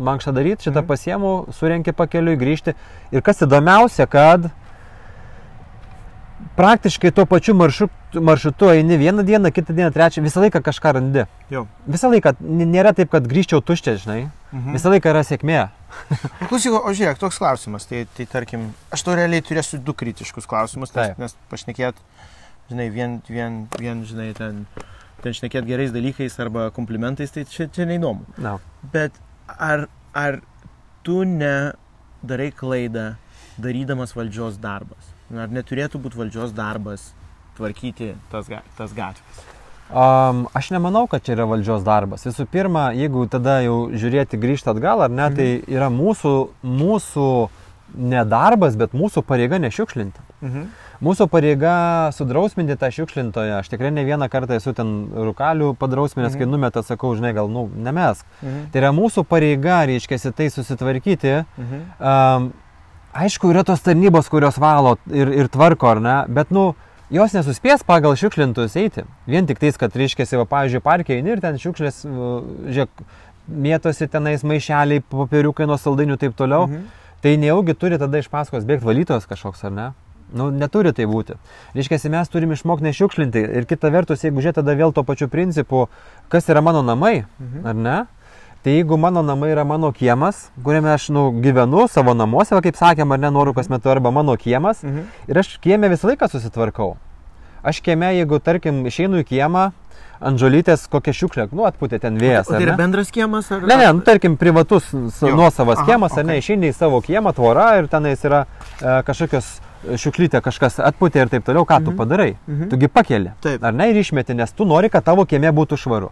mankštą 0.08 0.32
daryti, 0.36 0.68
šitą 0.68 0.82
Mhm. 0.82 0.86
pasiemu, 0.86 1.32
surenki 1.52 1.92
pakeliui, 1.92 2.36
grįžti. 2.36 2.74
Ir 3.12 3.22
kas 3.22 3.40
įdomiausia, 3.42 4.06
kad 4.06 4.50
praktiškai 6.56 7.10
tuo 7.14 7.24
pačiu 7.28 7.54
maršrutu, 7.56 8.20
maršrutu 8.20 8.68
eini 8.72 8.98
vieną 8.98 9.24
dieną, 9.24 9.52
kitą 9.52 9.74
dieną, 9.74 9.90
trečią, 9.92 10.22
visą 10.22 10.40
laiką 10.40 10.60
kažką 10.62 10.92
randi. 10.92 11.24
Jo. 11.50 11.66
Visą 11.88 12.10
laiką, 12.12 12.34
nėra 12.40 12.92
taip, 12.96 13.10
kad 13.12 13.26
grįžčiau 13.28 13.62
tuščias, 13.64 14.02
žinai. 14.04 14.26
Mhm. 14.52 14.76
Visą 14.76 14.92
laiką 14.92 15.12
yra 15.12 15.22
sėkmė. 15.26 15.60
Klausyk, 16.50 16.76
o 16.76 16.92
žiūrėk, 16.92 17.20
toks 17.20 17.40
klausimas. 17.40 17.88
Tai, 17.88 18.04
tai 18.16 18.28
tarkim, 18.30 18.68
aš 18.92 19.06
to 19.06 19.16
realiai 19.16 19.44
turėsiu 19.44 19.80
du 19.82 19.96
kritiškus 19.96 20.48
klausimus, 20.50 20.92
nes, 20.96 21.16
nes 21.20 21.36
pašnekėt, 21.52 21.98
žinai, 22.70 22.90
vien, 22.92 23.18
vien, 23.28 23.64
vien, 23.80 24.04
žinai, 24.08 24.30
ten, 24.36 24.64
ten 25.24 25.36
šnekėt 25.36 25.68
gerais 25.68 25.94
dalykais 25.94 26.36
arba 26.44 26.68
komplimentais, 26.76 27.32
tai 27.32 27.46
čia, 27.48 27.70
čia 27.72 27.88
neįdomu. 27.88 28.28
Na. 28.42 28.58
Bet 28.92 29.16
ar, 29.56 29.88
ar 30.12 30.40
tu 31.06 31.24
nedarai 31.24 32.52
klaidą 32.52 33.14
darydamas 33.56 34.12
valdžios 34.16 34.60
darbas? 34.60 35.15
Ar 35.34 35.48
neturėtų 35.50 35.98
būti 35.98 36.20
valdžios 36.20 36.52
darbas 36.54 37.08
tvarkyti 37.56 38.12
tas, 38.30 38.46
tas 38.78 38.92
gatvės? 38.94 39.44
Um, 39.86 40.48
aš 40.54 40.72
nemanau, 40.74 41.04
kad 41.06 41.22
čia 41.22 41.36
yra 41.36 41.44
valdžios 41.46 41.84
darbas. 41.86 42.24
Visų 42.26 42.46
pirma, 42.50 42.88
jeigu 42.94 43.26
tada 43.30 43.60
jau 43.62 43.86
žiūrėti 43.94 44.38
grįžti 44.42 44.70
atgal, 44.72 45.04
ar 45.06 45.12
ne, 45.14 45.28
tai 45.34 45.46
yra 45.70 45.86
mūsų, 45.94 46.32
mūsų 46.66 47.26
nedarbas, 47.94 48.74
bet 48.78 48.96
mūsų 48.98 49.22
pareiga 49.26 49.60
nešiukšlinti. 49.62 50.24
Mhm. 50.42 50.66
Mūsų 51.06 51.26
pareiga 51.28 51.72
sudrausminti 52.16 52.74
tą 52.80 52.88
šiukšlintoją. 52.90 53.60
Aš 53.60 53.68
tikrai 53.68 53.90
ne 53.92 54.02
vieną 54.08 54.26
kartą 54.32 54.56
esu 54.56 54.72
ten 54.74 55.08
rūkalių 55.12 55.74
padrausminęs, 55.78 56.34
Mhm. 56.34 56.38
kai 56.40 56.46
numeta, 56.50 56.82
sakau, 56.82 57.14
žinai, 57.14 57.34
gal, 57.36 57.48
nu, 57.48 57.68
nemesk. 57.68 58.24
Mhm. 58.42 58.70
Tai 58.72 58.80
yra 58.80 58.90
mūsų 58.96 59.24
pareiga, 59.28 59.84
reiškia, 59.86 60.32
tai 60.34 60.48
susitvarkyti. 60.50 61.44
Mhm. 61.58 61.82
Um, 62.00 62.52
aišku, 63.22 63.50
yra 63.52 63.64
tos 63.66 63.82
tarnybos, 63.84 64.28
kurios 64.32 64.58
valo 64.60 64.96
ir, 65.12 65.30
ir 65.44 65.48
tvarko, 65.52 65.88
ar 65.94 66.02
ne, 66.02 66.16
bet, 66.32 66.50
nu, 66.54 66.74
jos 67.12 67.34
nesuspės 67.36 67.84
pagal 67.86 68.16
šiukšlintus 68.18 68.76
eiti. 68.80 69.06
Vien 69.30 69.46
tik 69.48 69.60
tais, 69.62 69.78
kad, 69.80 69.94
reiškia, 69.96 70.26
va, 70.40 70.46
pavyzdžiui, 70.50 70.82
parke 70.84 71.16
eini 71.16 71.34
ir 71.36 71.42
ten 71.44 71.58
šiukšlės, 71.62 72.02
žiūrėk, 72.06 73.04
mėtosi 73.46 74.08
tenais 74.10 74.42
maišeliai, 74.46 75.04
popieriukai 75.12 75.68
nuo 75.70 75.78
saldinių 75.78 76.16
ir 76.16 76.24
taip 76.24 76.34
toliau. 76.38 76.66
Mhm. 76.66 76.88
Tai 77.24 77.32
nejaugi 77.42 77.74
turi 77.78 77.98
tada 77.98 78.20
iš 78.20 78.28
paskos 78.30 78.66
bėgti 78.68 78.86
valytojas 78.86 79.26
kažkoks, 79.26 79.64
ar 79.66 79.72
ne? 79.72 79.86
Nu, 80.36 80.48
neturi 80.50 80.90
tai 80.92 81.06
būti. 81.06 81.36
Reiškia, 81.74 82.10
mes 82.10 82.28
turim 82.28 82.50
išmokti 82.52 82.84
nešiukšlinti. 82.88 83.42
Ir 83.60 83.66
kita 83.70 83.90
vertus, 83.94 84.24
jeigu 84.26 84.42
žiūrėt 84.42 84.58
tada 84.58 84.74
vėl 84.74 84.92
to 84.92 85.04
pačiu 85.06 85.28
principu, 85.30 85.86
kas 86.28 86.48
yra 86.50 86.60
mano 86.62 86.82
namai, 86.82 87.24
Mhm. 87.38 87.66
ar 87.66 87.74
ne? 87.74 87.96
Tai 88.66 88.72
jeigu 88.74 88.96
mano 88.98 89.22
namai 89.22 89.52
yra 89.54 89.62
mano 89.64 89.92
kiemas, 89.94 90.48
kuriame 90.64 90.90
aš 90.90 91.04
nu, 91.14 91.28
gyvenu 91.38 91.84
savo 91.88 92.14
namuose, 92.18 92.50
va, 92.50 92.58
kaip 92.64 92.74
sakėm, 92.74 93.12
ar 93.14 93.20
ne, 93.22 93.30
noriu 93.30 93.52
kas 93.54 93.68
metu, 93.70 93.86
arba 93.92 94.10
mano 94.10 94.34
kiemas, 94.34 94.80
Mhm. 94.82 95.04
ir 95.30 95.38
aš 95.38 95.52
kieme 95.62 95.86
visą 95.92 96.08
laiką 96.10 96.26
susitvarkau. 96.32 96.96
Aš 97.62 97.78
kieme, 97.80 98.10
jeigu, 98.18 98.40
tarkim, 98.42 98.82
išeinu 98.90 99.22
į 99.22 99.26
kiemą, 99.30 99.70
ant 100.20 100.38
žolytės 100.42 100.88
kokią 100.90 101.14
šiukšlę, 101.14 101.46
nu, 101.52 101.62
atputė 101.62 102.00
ten 102.00 102.18
vėjas. 102.18 102.46
Tai 102.50 102.58
yra 102.58 102.72
ne? 102.74 102.76
bendras 102.76 103.10
kiemas? 103.14 103.52
Ar... 103.52 103.62
Ne, 103.62 103.76
ne, 103.76 103.92
nu, 103.92 104.00
tarkim, 104.00 104.34
privatus 104.36 104.90
nuosavas 105.22 105.78
kiemas, 105.86 106.18
ar 106.18 106.24
ne, 106.24 106.32
okei. 106.40 106.42
išeini 106.42 106.72
į 106.72 106.74
savo 106.74 106.98
kiemą, 107.00 107.34
tvora 107.38 107.78
ir 107.78 107.86
tenais 107.86 108.18
yra 108.26 108.46
e, 108.82 109.02
kažkokios 109.06 109.60
šiukšlytė, 109.94 110.40
kažkas 110.42 110.80
atputė 110.82 111.22
ir 111.22 111.28
taip 111.30 111.44
toliau, 111.46 111.62
ką 111.68 111.84
tu 111.84 111.90
Mhm. 111.92 111.96
padarai? 112.02 112.32
Mhm. 112.48 112.68
Tugi 112.70 112.88
pakeli. 112.88 113.30
Taip. 113.42 113.62
Ar 113.62 113.72
ne 113.72 113.90
ir 113.90 113.96
išmeti, 114.02 114.34
nes 114.34 114.50
tu 114.52 114.64
nori, 114.64 114.88
kad 114.90 115.04
tavo 115.04 115.22
kieme 115.24 115.52
būtų 115.54 115.76
švaru. 115.78 116.10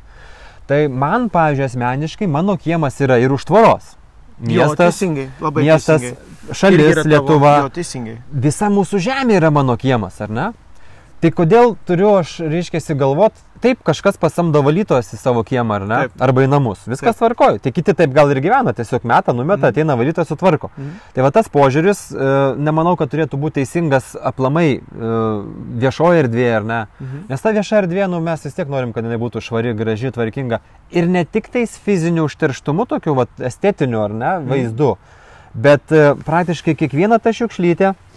Tai 0.66 0.88
man, 0.88 1.28
pavyzdžiui, 1.28 1.64
asmeniškai, 1.68 2.26
mano 2.26 2.56
kiemas 2.56 2.96
yra 3.04 3.18
ir 3.20 3.32
už 3.32 3.44
tvoros. 3.44 3.94
Jo, 4.40 4.64
Miestas, 4.64 4.76
teisingai, 4.98 5.28
labai 5.40 5.62
miestas 5.62 6.00
teisingai. 6.00 6.54
Šalis, 6.58 6.86
yra 6.92 7.02
tavo- 7.04 7.10
Lietuva, 7.12 7.52
Jo, 7.62 7.68
teisingai. 7.70 8.16
visa 8.32 8.66
mūsų 8.72 8.98
žemė 9.06 9.36
yra 9.40 9.50
mano 9.50 9.76
kiemas, 9.76 10.20
ar 10.20 10.28
ne? 10.30 10.52
Tai 11.20 11.30
kodėl 11.30 11.76
turiu 11.86 12.18
aš, 12.18 12.38
reiškia, 12.40 12.96
galvot, 12.98 13.32
taip 13.64 13.80
kažkas 13.86 14.18
pasamdo 14.20 14.60
valytojas 14.64 15.08
į 15.16 15.18
savo 15.20 15.42
kiemą, 15.46 15.80
ar 15.80 15.86
ne? 15.88 15.98
Taip. 16.04 16.16
Arba 16.28 16.44
į 16.44 16.50
namus. 16.52 16.84
Viskas 16.90 17.16
tvarkoju. 17.18 17.62
Tai 17.64 17.72
kiti 17.72 17.94
taip 17.96 18.12
gal 18.14 18.30
ir 18.34 18.40
gyvena, 18.44 18.74
tiesiog 18.76 19.06
metą, 19.08 19.32
numeta, 19.34 19.64
Mhm. 19.64 19.72
ateina 19.72 19.96
valytojas 19.96 20.28
sutvarko. 20.28 20.70
Mhm. 20.76 20.90
Tai 21.16 21.22
va 21.24 21.30
tas 21.32 21.48
požiūris, 21.48 22.00
e, 22.12 22.28
nemanau, 22.60 22.96
kad 23.00 23.08
turėtų 23.10 23.40
būti 23.40 23.62
teisingas 23.64 24.12
aplamai 24.20 24.68
e, 24.76 24.80
viešoje 25.80 26.22
erdvėje, 26.24 26.56
ar 26.56 26.64
ne? 26.64 26.86
Mhm. 27.00 27.24
Nes 27.30 27.40
ta 27.40 27.52
vieša 27.52 27.82
erdvė, 27.82 28.08
nu, 28.10 28.20
mes 28.20 28.44
vis 28.44 28.54
tiek 28.54 28.68
norim, 28.68 28.92
kad 28.92 29.04
jinai 29.04 29.18
būtų 29.18 29.40
švari, 29.40 29.74
graži, 29.76 30.12
tvarkinga. 30.12 30.60
Ir 30.92 31.06
ne 31.08 31.24
tik 31.24 31.48
tais 31.48 31.70
fiziniu 31.78 32.24
užterštumu, 32.28 32.86
tokiu 32.86 33.14
vat, 33.14 33.28
estetiniu, 33.40 34.04
ar 34.04 34.10
ne, 34.10 34.32
vaizdu, 34.48 34.96
bet 35.54 35.92
e, 35.92 36.14
praktiškai 36.26 36.74
kiekvieną 36.76 37.20
tą 37.22 37.30
šiukšlytę, 37.32 37.94
nu, 37.94 38.13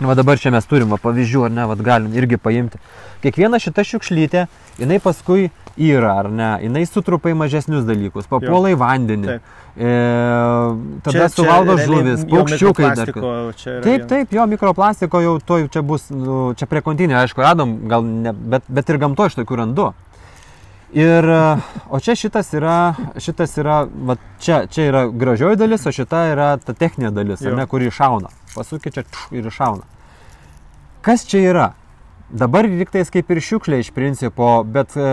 va 0.00 0.14
dabar 0.18 0.38
čia 0.40 0.52
mes 0.54 0.66
turim 0.66 0.92
va, 0.92 0.98
pavyzdžių, 1.02 1.46
ar 1.46 1.52
ne, 1.54 1.66
va, 1.70 1.76
galim 1.76 2.14
irgi 2.16 2.38
paimti. 2.40 2.80
Kiekviena 3.22 3.60
šita 3.62 3.84
šiukšlytė, 3.86 4.46
jinai 4.80 4.98
paskui 5.02 5.50
yra, 5.76 6.14
ar 6.22 6.30
ne, 6.32 6.50
jinai 6.64 6.84
sutrupa 6.88 7.30
į 7.32 7.36
mažesnius 7.38 7.84
dalykus, 7.88 8.28
papuola 8.30 8.72
į 8.72 8.78
vandenį. 8.80 9.28
Taip. 9.30 9.58
E, 9.72 9.92
tada 11.06 11.28
suvalgo 11.32 11.78
žuvis, 11.80 12.26
paukščiukai 12.28 12.90
dar. 12.98 13.12
Taip, 13.84 14.06
taip, 14.10 14.34
jo 14.36 14.46
mikroplastiko 14.50 15.22
jau 15.24 15.36
to 15.40 15.62
čia 15.72 15.84
bus, 15.86 16.10
nu, 16.12 16.40
čia 16.58 16.68
prie 16.68 16.82
kontinio, 16.84 17.16
aišku, 17.22 17.40
radom, 17.44 17.78
gal 17.88 18.04
ne, 18.04 18.34
bet, 18.34 18.66
bet 18.68 18.92
ir 18.92 19.00
gamto 19.00 19.30
iš 19.30 19.38
tokių 19.40 19.62
randu. 19.62 19.92
Ir, 20.92 21.24
o 21.88 22.02
čia 22.04 22.12
šitas 22.20 22.50
yra, 22.52 22.92
šitas 23.16 23.56
yra, 23.56 23.78
va, 23.88 24.18
čia, 24.44 24.66
čia 24.68 24.90
yra 24.90 25.06
gražioji 25.08 25.56
dalis, 25.56 25.86
o 25.88 25.92
šita 25.94 26.26
yra 26.34 26.48
ta 26.60 26.76
techninė 26.76 27.14
dalis, 27.16 27.40
ne, 27.40 27.64
kuri 27.70 27.88
iššauna. 27.88 28.28
Pasukė 28.54 28.92
čia 28.94 29.04
tš, 29.06 29.28
ir 29.36 29.48
iššauna. 29.48 29.86
Kas 31.02 31.24
čia 31.28 31.42
yra? 31.50 31.68
Dabar 32.32 32.68
liktais 32.68 33.10
kaip 33.12 33.30
ir 33.32 33.42
šiukšlė 33.44 33.82
iš 33.82 33.90
principo, 33.92 34.62
bet 34.64 34.94
e, 34.96 35.06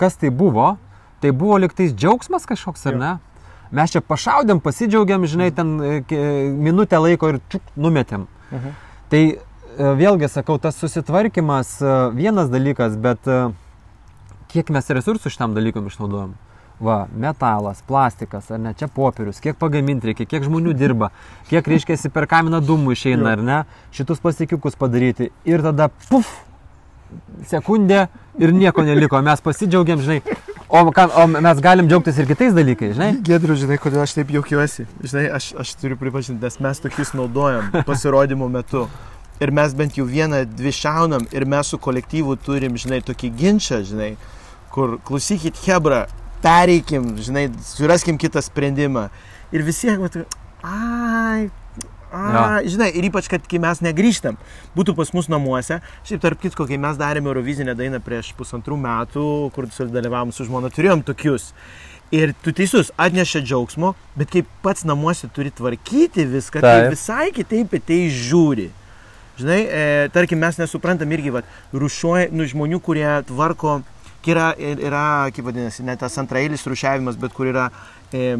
kas 0.00 0.16
tai 0.20 0.30
buvo? 0.32 0.74
Tai 1.20 1.32
buvo 1.36 1.58
liktais 1.60 1.92
džiaugsmas 1.92 2.46
kažkoks, 2.48 2.86
ar 2.88 3.00
ne? 3.00 3.12
Mes 3.74 3.90
čia 3.90 4.00
pašaudėm, 4.04 4.60
pasidžiaugiam, 4.64 5.24
žinai, 5.28 5.50
ten 5.56 5.74
e, 5.82 6.22
minutę 6.54 7.00
laiko 7.00 7.34
ir 7.34 7.40
čiuk, 7.52 7.74
numetėm. 7.80 8.28
Mhm. 8.52 8.76
Tai 9.12 9.22
e, 9.24 9.36
vėlgi 9.98 10.30
sakau, 10.30 10.60
tas 10.62 10.78
susitvarkymas 10.80 11.76
e, 11.82 11.94
vienas 12.16 12.52
dalykas, 12.52 12.96
bet 13.00 13.28
e, 13.28 13.40
kiek 14.52 14.70
mes 14.74 14.92
resursų 15.00 15.32
šitam 15.32 15.56
dalykam 15.56 15.90
išnaudojam? 15.90 16.36
Va, 16.84 17.04
metalas, 17.16 17.80
plastikas, 17.86 18.50
ar 18.52 18.58
ne, 18.60 18.74
čia 18.76 18.90
popierius, 18.92 19.38
kiek 19.40 19.56
pagaminti 19.56 20.10
reikia, 20.10 20.26
kiek 20.28 20.44
žmonių 20.44 20.74
dirba, 20.76 21.08
kiek 21.48 21.64
reiškia 21.70 21.96
per 22.12 22.26
kaminą 22.28 22.60
dūmų 22.60 22.92
išeina, 22.92 23.36
ar 23.36 23.44
ne, 23.44 23.60
šitus 23.94 24.20
plastikiukus 24.20 24.76
padaryti 24.76 25.30
ir 25.48 25.64
tada 25.64 25.88
puf, 26.10 26.28
sekundė 27.48 28.08
ir 28.40 28.52
nieko 28.52 28.84
neliko, 28.84 29.20
mes 29.24 29.40
pasidžiaugiam, 29.44 30.02
žinai, 30.02 30.20
o, 30.68 30.82
ką, 30.94 31.06
o 31.22 31.26
mes 31.32 31.62
galim 31.64 31.88
džiaugtis 31.88 32.18
ir 32.18 32.28
kitais 32.28 32.54
dalykais, 32.56 32.94
žinai. 32.98 33.10
Gedriu, 33.24 33.56
žinai, 33.58 33.78
kodėl 33.80 34.04
aš 34.04 34.16
taip 34.18 34.32
jaukiuosi. 34.34 34.86
Žinai, 35.04 35.24
aš, 35.38 35.52
aš 35.62 35.74
turiu 35.80 35.98
pripažinti, 36.00 36.42
nes 36.42 36.58
mes 36.64 36.82
tokius 36.82 37.14
naudojam 37.16 37.70
pasirodymo 37.88 38.50
metu. 38.52 38.88
Ir 39.42 39.50
mes 39.54 39.72
bent 39.74 39.96
jau 39.98 40.06
vieną, 40.06 40.44
dvi 40.58 40.72
šaunam 40.74 41.24
ir 41.34 41.46
mes 41.50 41.70
su 41.70 41.78
kolektyvu 41.82 42.36
turim, 42.44 42.76
žinai, 42.80 43.00
tokį 43.06 43.32
ginčą, 43.40 43.80
žinai, 43.86 44.12
kur 44.74 44.98
klausykit 45.06 45.58
Hebra, 45.64 46.04
pereikim, 46.44 47.14
žinai, 47.24 47.48
suraskim 47.72 48.20
kitą 48.20 48.44
sprendimą. 48.44 49.08
Ir 49.54 49.64
visi, 49.66 49.90
vat, 50.00 50.20
ai, 50.64 51.50
A, 52.14 52.60
žinai, 52.62 52.92
ir 52.94 53.08
ypač, 53.08 53.26
kad 53.26 53.42
kai 53.50 53.58
mes 53.58 53.80
negrįžtam, 53.82 54.36
būtų 54.76 54.94
pas 54.94 55.10
mus 55.16 55.26
namuose. 55.32 55.80
Šiaip 56.06 56.22
tarp 56.22 56.44
kitko, 56.44 56.66
kai 56.68 56.78
mes 56.78 56.98
darėme 57.00 57.26
Eurovizinę 57.26 57.74
dainą 57.74 57.98
prieš 58.04 58.30
pusantrų 58.38 58.78
metų, 58.78 59.24
kur 59.56 59.66
dalyvavom 59.66 60.30
su 60.30 60.46
žmona, 60.46 60.70
turėjom 60.70 61.02
tokius. 61.06 61.50
Ir 62.14 62.30
tu 62.44 62.52
teisus, 62.54 62.92
atneša 63.00 63.42
džiaugsmo, 63.42 63.94
bet 64.14 64.30
kai 64.30 64.44
pats 64.62 64.86
namuose 64.86 65.26
turi 65.34 65.50
tvarkyti 65.50 66.28
viską, 66.30 66.62
tai 66.62 66.84
Taip. 66.84 66.92
visai 66.94 67.26
kitaip 67.34 67.74
į 67.74 67.82
tai 67.88 68.00
žiūri. 68.14 68.68
Žinai, 69.40 69.60
e, 69.66 69.86
tarkim, 70.14 70.38
mes 70.38 70.60
nesuprantam 70.60 71.10
irgi, 71.10 71.32
va, 71.34 71.42
rušiuoja, 71.74 72.28
nu, 72.30 72.46
žmonių, 72.46 72.78
kurie 72.84 73.08
tvarko, 73.26 73.80
kai 74.24 74.32
yra, 74.34 74.46
yra, 74.58 75.04
kaip 75.34 75.46
vadinasi, 75.50 75.84
ne 75.86 75.96
tas 76.00 76.16
antrailis 76.22 76.64
rušiavimas, 76.68 77.18
bet 77.20 77.34
kur 77.36 77.50
yra 77.50 77.68
e, 78.12 78.32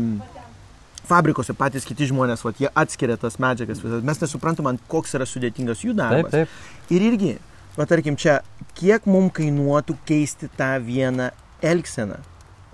fabrikose 1.08 1.54
patys 1.58 1.84
kiti 1.88 2.08
žmonės, 2.10 2.44
va, 2.46 2.54
jie 2.58 2.70
atskiria 2.72 3.18
tas 3.20 3.36
medžiagas 3.42 3.82
visas. 3.84 4.04
Mes 4.06 4.22
nesuprantam, 4.24 4.70
ant 4.72 4.82
koks 4.90 5.14
yra 5.18 5.28
sudėtingas 5.28 5.84
jų 5.84 5.92
Taip, 5.92 6.00
darbas. 6.00 6.32
taip. 6.32 6.92
Ir 6.94 7.04
irgi, 7.10 7.34
va, 7.76 7.86
tarkim, 7.90 8.16
čia, 8.20 8.40
kiek 8.78 9.04
mums 9.10 9.34
kainuotų 9.36 9.98
keisti 10.08 10.48
tą 10.56 10.72
vieną 10.84 11.30
elgseną. 11.64 12.18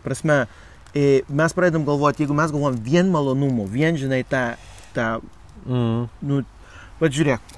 Prasme, 0.04 0.44
mes 0.94 1.52
pradedam 1.54 1.84
galvoti, 1.86 2.24
jeigu 2.24 2.34
mes 2.38 2.54
galvom 2.54 2.78
vien 2.86 3.10
malonumo, 3.12 3.66
vien, 3.70 3.98
žinai, 4.00 4.22
tą, 4.30 4.46
tą 4.96 5.10
Mm. 5.68 6.06
nu, 6.24 6.40
va 7.00 7.08
žiūrėk, 7.12 7.50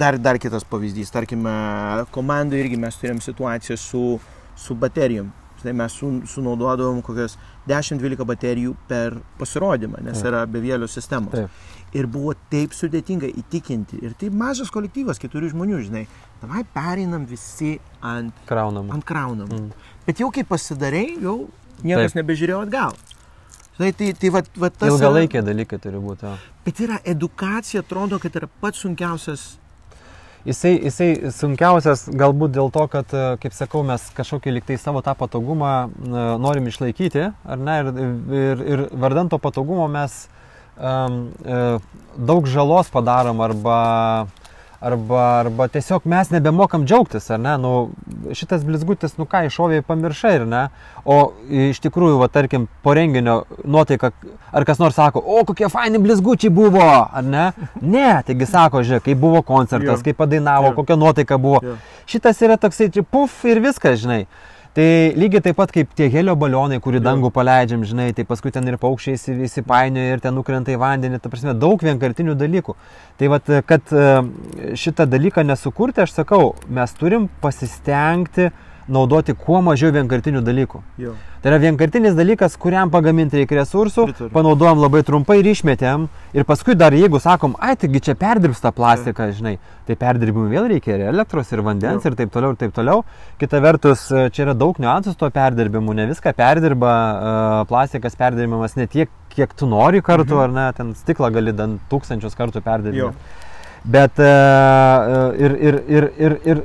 dar, 0.00 0.16
dar 0.16 0.38
kitas 0.40 0.64
pavyzdys, 0.64 1.10
tarkime, 1.12 1.52
komandoje 2.14 2.62
irgi 2.64 2.78
mes 2.80 2.96
turėjom 2.96 3.20
situaciją 3.24 3.76
su, 3.80 4.02
su 4.56 4.74
baterijom. 4.74 5.32
Žinai, 5.60 5.72
mes 5.72 5.94
su, 5.96 6.10
sunaudodavom 6.28 7.00
kokias 7.02 7.38
10-12 7.68 8.26
baterijų 8.28 8.74
per 8.88 9.16
pasirodymą, 9.40 10.02
nes 10.04 10.20
Taip. 10.20 10.28
yra 10.28 10.42
bevėlio 10.50 10.88
sistemos. 10.90 11.32
Taip. 11.32 11.64
Ir 11.96 12.08
buvo 12.12 12.34
taip 12.52 12.74
sudėtinga 12.76 13.30
įtikinti. 13.40 14.02
Ir 14.04 14.12
tai 14.20 14.28
mažas 14.28 14.68
kolektyvas, 14.74 15.20
keturių 15.22 15.48
žmonių, 15.54 15.80
žinai. 15.86 16.04
Davai 16.42 16.64
pereinam 16.74 17.24
visi 17.30 17.78
ant, 18.04 18.34
Kraunam. 18.48 18.90
ant 18.92 19.06
kraunamų. 19.08 19.60
Mm. 19.62 19.92
Bet 20.06 20.20
jau 20.20 20.28
kai 20.34 20.44
pasidarai, 20.44 21.06
jau 21.22 21.46
niekas 21.82 22.12
Taip. 22.12 22.20
nebežiūrėjo 22.20 22.60
atgal. 22.66 22.98
Žinai, 23.78 23.92
tai, 23.96 24.10
tai 24.20 24.32
va, 24.34 24.42
va 24.60 24.70
tas... 24.72 24.90
Ilgalaikiai 24.92 25.44
dalykai 25.46 25.78
turi 25.80 25.98
būti. 26.00 26.24
jo. 26.28 26.36
Bet 26.66 26.78
yra 26.84 27.00
edukacija, 27.04 27.80
atrodo, 27.84 28.18
kad 28.20 28.36
yra 28.36 28.48
pats 28.60 28.84
sunkiausias. 28.84 29.54
Jisai, 30.46 30.76
jisai 30.78 31.32
sunkiausias 31.34 32.04
galbūt 32.14 32.52
dėl 32.54 32.68
to, 32.70 32.84
kad, 32.92 33.10
e, 33.10 33.34
kaip 33.42 33.54
sakau, 33.56 33.80
mes 33.86 34.04
kažkokį 34.14 34.52
liktai 34.60 34.76
savo 34.78 35.02
tą 35.02 35.16
patogumą 35.18 35.72
e, 35.88 36.24
norim 36.38 36.68
išlaikyti, 36.70 37.24
ar 37.42 37.58
ne, 37.58 37.78
ir, 37.82 37.88
ir, 38.38 38.62
ir 38.76 38.84
vardant 38.94 39.32
to 39.32 39.40
patogumo 39.42 39.88
mes 39.90 40.14
um, 40.78 41.18
daug 42.30 42.46
žalos 42.46 42.92
padarom 42.94 43.42
arba, 43.42 43.78
arba, 44.86 45.20
arba 45.40 45.66
tiesiog 45.72 46.04
mes 46.08 46.30
nebemokam 46.30 46.84
džiaugtis, 46.86 47.28
ar 47.34 47.40
ne, 47.42 47.56
nu, 47.58 47.72
šitas 48.36 48.64
blizgutis, 48.66 49.16
nu 49.18 49.26
ką, 49.28 49.44
išovėjai 49.48 49.84
pamiršai, 49.86 50.32
ir 50.40 50.46
ne, 50.50 50.62
o 51.04 51.18
iš 51.70 51.80
tikrųjų, 51.84 52.20
va, 52.22 52.28
tarkim, 52.32 52.68
po 52.84 52.94
renginio 52.96 53.40
nuotaika, 53.64 54.12
ar 54.56 54.66
kas 54.68 54.80
nors 54.82 54.96
sako, 54.98 55.20
o 55.20 55.42
kokie 55.48 55.68
faini 55.72 56.00
blizgučiai 56.02 56.52
buvo, 56.54 56.86
ar 56.86 57.26
ne, 57.26 57.46
ne, 57.82 58.08
taigi 58.26 58.48
sako, 58.50 58.84
žiūrėk, 58.86 59.08
kaip 59.10 59.22
buvo 59.22 59.42
koncertas, 59.46 60.00
Jo. 60.00 60.04
kaip 60.06 60.20
padainavo, 60.22 60.72
Jo. 60.72 60.76
kokia 60.80 60.98
nuotaika 61.00 61.38
buvo, 61.38 61.62
Jo. 61.66 61.76
šitas 62.06 62.42
yra 62.46 62.58
toksai, 62.60 62.90
čia 62.94 63.02
puf 63.02 63.42
ir 63.48 63.62
viskas, 63.64 63.98
žinai. 64.04 64.24
Tai 64.76 64.84
lygiai 65.16 65.40
taip 65.40 65.56
pat 65.56 65.70
kaip 65.72 65.94
tie 65.96 66.10
helio 66.12 66.34
balionai, 66.36 66.76
kurį 66.84 67.00
dangų 67.00 67.30
paleidžiam, 67.32 67.80
žinai, 67.88 68.10
tai 68.12 68.26
paskui 68.28 68.50
ten 68.52 68.66
ir 68.68 68.76
paukščiai 68.76 69.16
įsi- 69.16 69.36
įsipainioja 69.46 70.18
ir 70.18 70.20
ten 70.20 70.36
nukrenta 70.36 70.74
į 70.74 70.76
vandenį, 70.82 71.20
ta 71.24 71.30
prasme, 71.32 71.54
daug 71.56 71.80
vienkartinių 71.80 72.34
dalykų. 72.36 72.74
Tai 73.16 73.30
vad, 73.32 73.48
kad 73.64 73.94
e, 73.96 74.04
šitą 74.76 75.06
dalyką 75.08 75.46
nesukurti, 75.48 76.04
aš 76.04 76.12
sakau, 76.18 76.50
mes 76.68 76.92
turim 76.92 77.30
pasistengti 77.40 78.50
naudoti 78.88 79.34
kuo 79.34 79.58
mažiau 79.62 79.90
vienkartinių 79.94 80.40
dalykų. 80.46 80.80
Jo. 81.02 81.12
Tai 81.42 81.50
yra 81.52 81.58
vienkartinis 81.62 82.14
dalykas, 82.14 82.56
kuriam 82.58 82.90
pagaminti 82.90 83.36
reikia 83.40 83.58
resursų, 83.60 84.04
Pritariu. 84.08 84.30
panaudojam 84.34 84.78
labai 84.82 85.02
trumpai 85.06 85.38
ir 85.40 85.48
išmetėm. 85.52 86.08
Ir 86.34 86.44
paskui 86.44 86.74
dar 86.78 86.92
jeigu 86.94 87.20
sakom, 87.22 87.54
ai, 87.58 87.74
taigi 87.76 88.00
čia 88.00 88.14
perdirbs 88.18 88.60
tą 88.62 88.72
plastiką, 88.74 89.28
žinai, 89.34 89.56
tai 89.86 89.94
perdirbimui 89.96 90.50
vėl 90.50 90.68
reikia 90.70 90.96
ir 90.96 91.04
elektros, 91.12 91.50
ir 91.52 91.62
vandens, 91.66 92.04
Jo. 92.04 92.10
ir 92.10 92.16
taip 92.16 92.30
toliau, 92.34 92.50
ir 92.54 92.56
taip 92.56 92.74
toliau. 92.74 93.04
Kita 93.38 93.60
vertus, 93.62 94.10
e, 94.10 94.28
čia 94.30 94.42
yra 94.46 94.54
daug 94.54 94.78
niuansų 94.78 95.16
to 95.16 95.30
perdirbimu, 95.30 95.94
ne 95.94 96.06
viską 96.10 96.34
perdirba, 96.34 96.92
e, 97.62 97.64
plastikas 97.66 98.14
perdirbimas 98.16 98.76
ne 98.76 98.86
tiek, 98.86 99.08
kiek 99.30 99.52
tu 99.54 99.66
nori 99.66 100.00
kartų, 100.00 100.34
Mhm. 100.34 100.42
ar 100.42 100.48
ne, 100.48 100.72
ten 100.72 100.94
stiklą 100.94 101.32
gali 101.32 101.52
dan 101.52 101.78
tūkstančius 101.90 102.34
kartų 102.34 102.62
Jo. 102.62 102.62
perdirbti. 102.62 103.14
Bet 103.84 104.18
e, 104.18 104.32
ir, 105.38 105.52
ir, 105.62 105.74
ir, 105.88 106.10
ir, 106.18 106.32
ir 106.44 106.62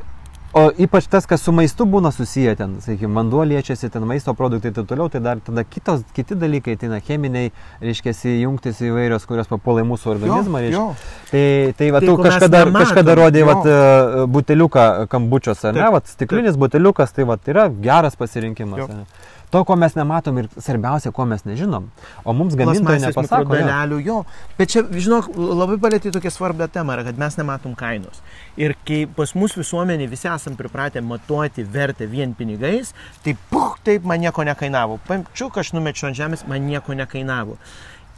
O 0.54 0.66
ypač 0.84 1.06
tas, 1.08 1.24
kas 1.28 1.46
su 1.46 1.54
maistu 1.56 1.86
būna 1.88 2.10
susiję 2.12 2.58
ten, 2.60 2.74
sakykime, 2.84 3.14
vanduo 3.16 3.46
liečiasi, 3.48 3.88
ten 3.94 4.04
maisto 4.08 4.34
produktai 4.36 4.74
ir 4.74 4.76
taip 4.76 4.90
toliau, 4.90 5.08
tai 5.12 5.22
dar 5.24 5.40
tada 5.40 5.64
kitos, 5.64 6.02
kiti 6.16 6.36
dalykai, 6.36 6.76
tai 6.82 6.90
na, 6.92 7.00
cheminiai, 7.00 7.54
reiškia, 7.80 8.12
jungtis 8.42 8.82
įvairios, 8.84 9.24
kurios 9.30 9.48
papuola 9.48 9.86
į 9.86 9.88
mūsų 9.94 10.12
organizmą. 10.12 10.64
Jo, 10.66 10.72
jo. 10.76 10.86
Tai, 11.32 11.46
tai 11.80 11.90
va, 11.96 12.04
Tai, 12.04 12.10
tu 12.12 12.18
kažkada, 12.20 12.66
kažkada 12.76 13.16
jo. 13.16 13.48
va, 13.48 13.56
e, 13.64 14.26
buteliuką 14.36 14.88
kambučios, 15.14 15.64
ar 15.64 15.78
ne, 15.78 15.86
Taip, 15.86 15.96
va, 15.96 16.04
stiklinis 16.18 16.60
buteliukas, 16.60 17.16
tai 17.16 17.30
va, 17.32 17.40
yra 17.48 17.70
geras 17.72 18.20
pasirinkimas. 18.20 18.84
Jo. 18.84 18.90
ane. 18.92 19.21
To, 19.52 19.66
ko 19.68 19.76
mes 19.76 19.96
nematom 19.98 20.38
ir 20.40 20.48
svarbiausia, 20.56 21.12
ko 21.12 21.26
mes 21.28 21.44
nežinom. 21.44 21.90
O 22.24 22.34
mums 22.34 22.56
gamintojai 22.56 23.02
nepasako. 23.04 23.42
jo. 23.44 23.50
mikrodalelių, 23.50 24.00
jo. 24.06 24.18
Bet 24.56 24.72
čia, 24.72 24.86
žinok, 24.88 25.28
labai 25.36 25.76
palėtė 25.82 26.14
tokia 26.16 26.32
svarbia 26.32 26.70
tema, 26.72 26.96
kad 27.04 27.20
mes 27.20 27.36
nematom 27.36 27.76
kainos. 27.76 28.24
Ir 28.56 28.78
kai 28.88 29.04
pas 29.18 29.36
mus 29.36 29.58
visuomenė 29.60 30.08
visi 30.12 30.30
esam 30.32 30.56
pripratę 30.56 31.04
matuoti 31.04 31.68
vertę 31.68 32.08
vien 32.08 32.32
pinigais, 32.38 32.94
tai 33.26 33.36
puh, 33.52 33.76
taip 33.84 34.08
man 34.08 34.24
nieko 34.24 34.48
nekainavo. 34.48 35.02
Paimčiuk, 35.10 35.60
aš 35.60 35.74
numečiu 35.76 36.08
ant 36.08 36.20
žemės, 36.22 36.48
man 36.48 36.64
nieko 36.72 36.96
nekainavo. 36.96 37.60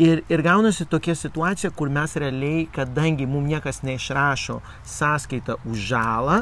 Ir, 0.02 0.24
ir 0.30 0.41
gaunasi 0.41 0.86
tokia 0.89 1.13
situacija, 1.17 1.69
kur 1.78 1.89
mes 1.93 2.15
realiai, 2.17 2.67
kadangi 2.74 3.28
mums 3.30 3.50
niekas 3.50 3.84
neišrašo 3.86 4.60
sąskaitą 4.89 5.60
už 5.69 5.89
žalą, 5.91 6.38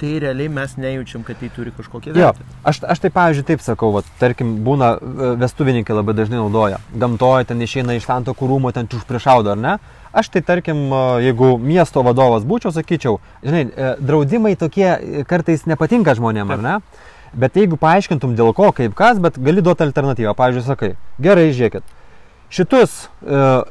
tai 0.00 0.18
realiai 0.22 0.48
mes 0.48 0.74
nejaučiam, 0.78 1.22
kad 1.26 1.38
tai 1.40 1.48
turi 1.54 1.72
kažkokią 1.76 2.12
Jo, 2.16 2.30
vertę. 2.32 2.44
aš, 2.64 2.80
aš 2.94 2.98
tai 3.04 3.10
pavyzdžiui 3.14 3.46
taip 3.50 3.62
sakau, 3.64 3.90
va, 3.94 4.02
tarkim, 4.20 4.56
būna 4.66 4.92
e, 4.96 5.30
vestuvininkai 5.42 5.96
labai 5.96 6.14
dažnai 6.18 6.38
naudoja. 6.40 6.78
Gamtoje 6.94 7.48
ten 7.50 7.60
išeina 7.66 7.96
iš 7.98 8.06
tanto 8.08 8.34
kūrumo, 8.38 8.72
ten 8.74 8.86
čiūš 8.90 9.04
priešaudo, 9.08 9.52
ar 9.56 9.60
ne? 9.60 9.76
Aš 10.12 10.30
tai 10.34 10.42
tarkim, 10.46 10.80
e, 10.92 11.02
jeigu 11.26 11.52
miesto 11.58 12.02
vadovas 12.06 12.46
būčiau, 12.48 12.72
sakyčiau, 12.74 13.18
žinai, 13.44 13.64
e, 13.68 13.92
draudimai 14.00 14.54
tokie 14.56 15.24
kartais 15.28 15.66
nepatinka 15.66 16.14
žmonėm, 16.18 16.54
ar 16.56 16.64
ne? 16.64 16.76
Bet 17.34 17.58
jeigu 17.60 17.76
paaiškintum 17.76 18.32
dėl 18.38 18.54
ko, 18.56 18.70
kaip 18.72 18.94
kas, 18.96 19.18
bet 19.20 19.36
gali 19.38 19.60
duoti 19.60 19.84
alternatyvą. 19.84 20.32
Pavyzdžiui, 20.38 20.64
sakai, 20.64 20.94
gerai, 21.20 21.50
žiūrėkit, 21.52 21.84
šitus, 22.48 23.08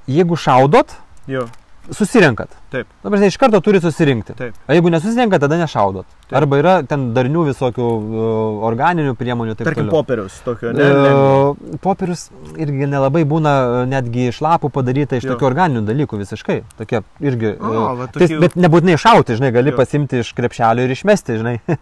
jeigu 0.05 0.37
šaudot, 0.37 0.93
Jo, 1.27 1.47
susirenkat. 1.91 2.49
Taip. 2.71 2.87
Dabar 3.03 3.23
iš 3.23 3.37
karto 3.39 3.59
turi 3.63 3.79
susirinkti. 3.83 4.33
Taip. 4.37 4.55
O 4.67 4.75
jeigu 4.75 4.91
nesusirenkat, 4.91 5.41
tada 5.43 5.57
nešaudot. 5.61 6.05
Taip. 6.27 6.35
Arba 6.41 6.59
yra 6.59 6.73
ten 6.87 7.07
darnių 7.15 7.45
visokių 7.49 7.87
uh, 7.87 8.65
organinių 8.67 9.13
priemonių. 9.19 9.55
Taip 9.55 9.69
tarkim, 9.69 9.87
toliau. 9.87 9.95
popieriaus 10.01 10.39
tokio, 10.45 10.73
ne? 10.75 10.89
lengvo. 10.91 11.55
E, 11.73 11.79
Popierius 11.83 12.27
irgi 12.59 12.89
nelabai 12.91 13.23
būna 13.29 13.53
e, 13.55 13.85
netgi 13.93 14.27
iš 14.33 14.41
lapų 14.43 14.71
padaryta 14.75 15.17
iš 15.19 15.27
Jo. 15.27 15.33
tokių 15.35 15.49
organinių 15.51 15.85
dalykų 15.87 16.21
visiškai. 16.23 16.59
Tokie 16.77 17.01
irgi. 17.23 17.53
O, 17.59 17.73
e, 17.73 17.95
va 18.01 18.07
tai, 18.11 18.25
tokių- 18.25 18.41
bet 18.43 18.59
nebūtinai 18.59 18.97
šauti, 18.99 19.39
žinai, 19.39 19.53
gali 19.55 19.71
Jo. 19.73 19.79
pasimti 19.79 20.19
iš 20.25 20.33
krepšelio 20.37 20.83
ir 20.87 20.95
išmesti, 20.97 21.39
žinai. 21.41 21.57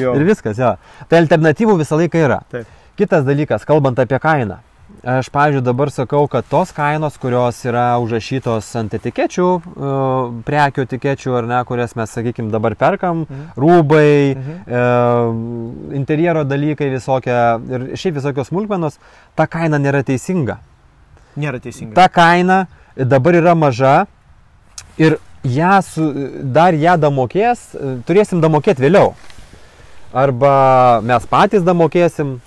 Ir 0.00 0.24
viskas, 0.28 0.58
jo. 0.58 0.74
Tai 1.10 1.22
alternatyvų 1.24 1.78
visą 1.82 1.98
laiką 2.00 2.22
yra. 2.28 2.40
Taip. 2.52 2.66
Kitas 3.00 3.24
dalykas, 3.24 3.64
kalbant 3.64 3.98
apie 3.98 4.18
kainą. 4.20 4.60
Aš, 5.04 5.30
pavyzdžiui, 5.32 5.62
dabar 5.64 5.88
sakau, 5.88 6.26
kad 6.28 6.44
tos 6.44 6.72
kainos, 6.76 7.14
kurios 7.16 7.56
yra 7.64 7.94
užrašytos 8.04 8.66
ant 8.76 8.92
etikečių, 8.98 9.46
e, 9.56 9.92
prekių 10.44 10.84
etikečių, 10.84 11.32
ar 11.38 11.46
ne, 11.48 11.60
kurias 11.64 11.94
mes, 11.96 12.12
sakykime, 12.12 12.50
dabar 12.52 12.74
perkam, 12.76 13.22
Mhm. 13.24 13.46
rūbai, 13.56 14.36
Mhm. 14.36 14.58
e, 14.68 15.96
interjero 15.96 16.44
dalykai 16.44 16.90
visokie 16.92 17.32
ir 17.70 17.96
šiaip 17.96 18.14
visokios 18.20 18.48
smulkmenos, 18.52 18.98
ta 19.34 19.46
kaina 19.46 19.78
nėra 19.78 20.04
teisinga. 20.04 20.58
Nėra 21.38 21.60
teisinga. 21.60 21.94
Ta 21.94 22.08
kaina 22.08 22.66
dabar 22.96 23.32
yra 23.32 23.54
maža 23.54 24.06
ir 24.98 25.16
ją 25.42 25.82
su, 25.82 26.12
dar 26.44 26.74
ją 26.74 26.98
damokės, 27.00 27.72
turėsim 28.04 28.42
damokėti 28.42 28.84
vėliau. 28.84 29.14
Arba 30.12 31.00
mes 31.02 31.24
patys 31.26 31.62
damokėsim, 31.62 32.40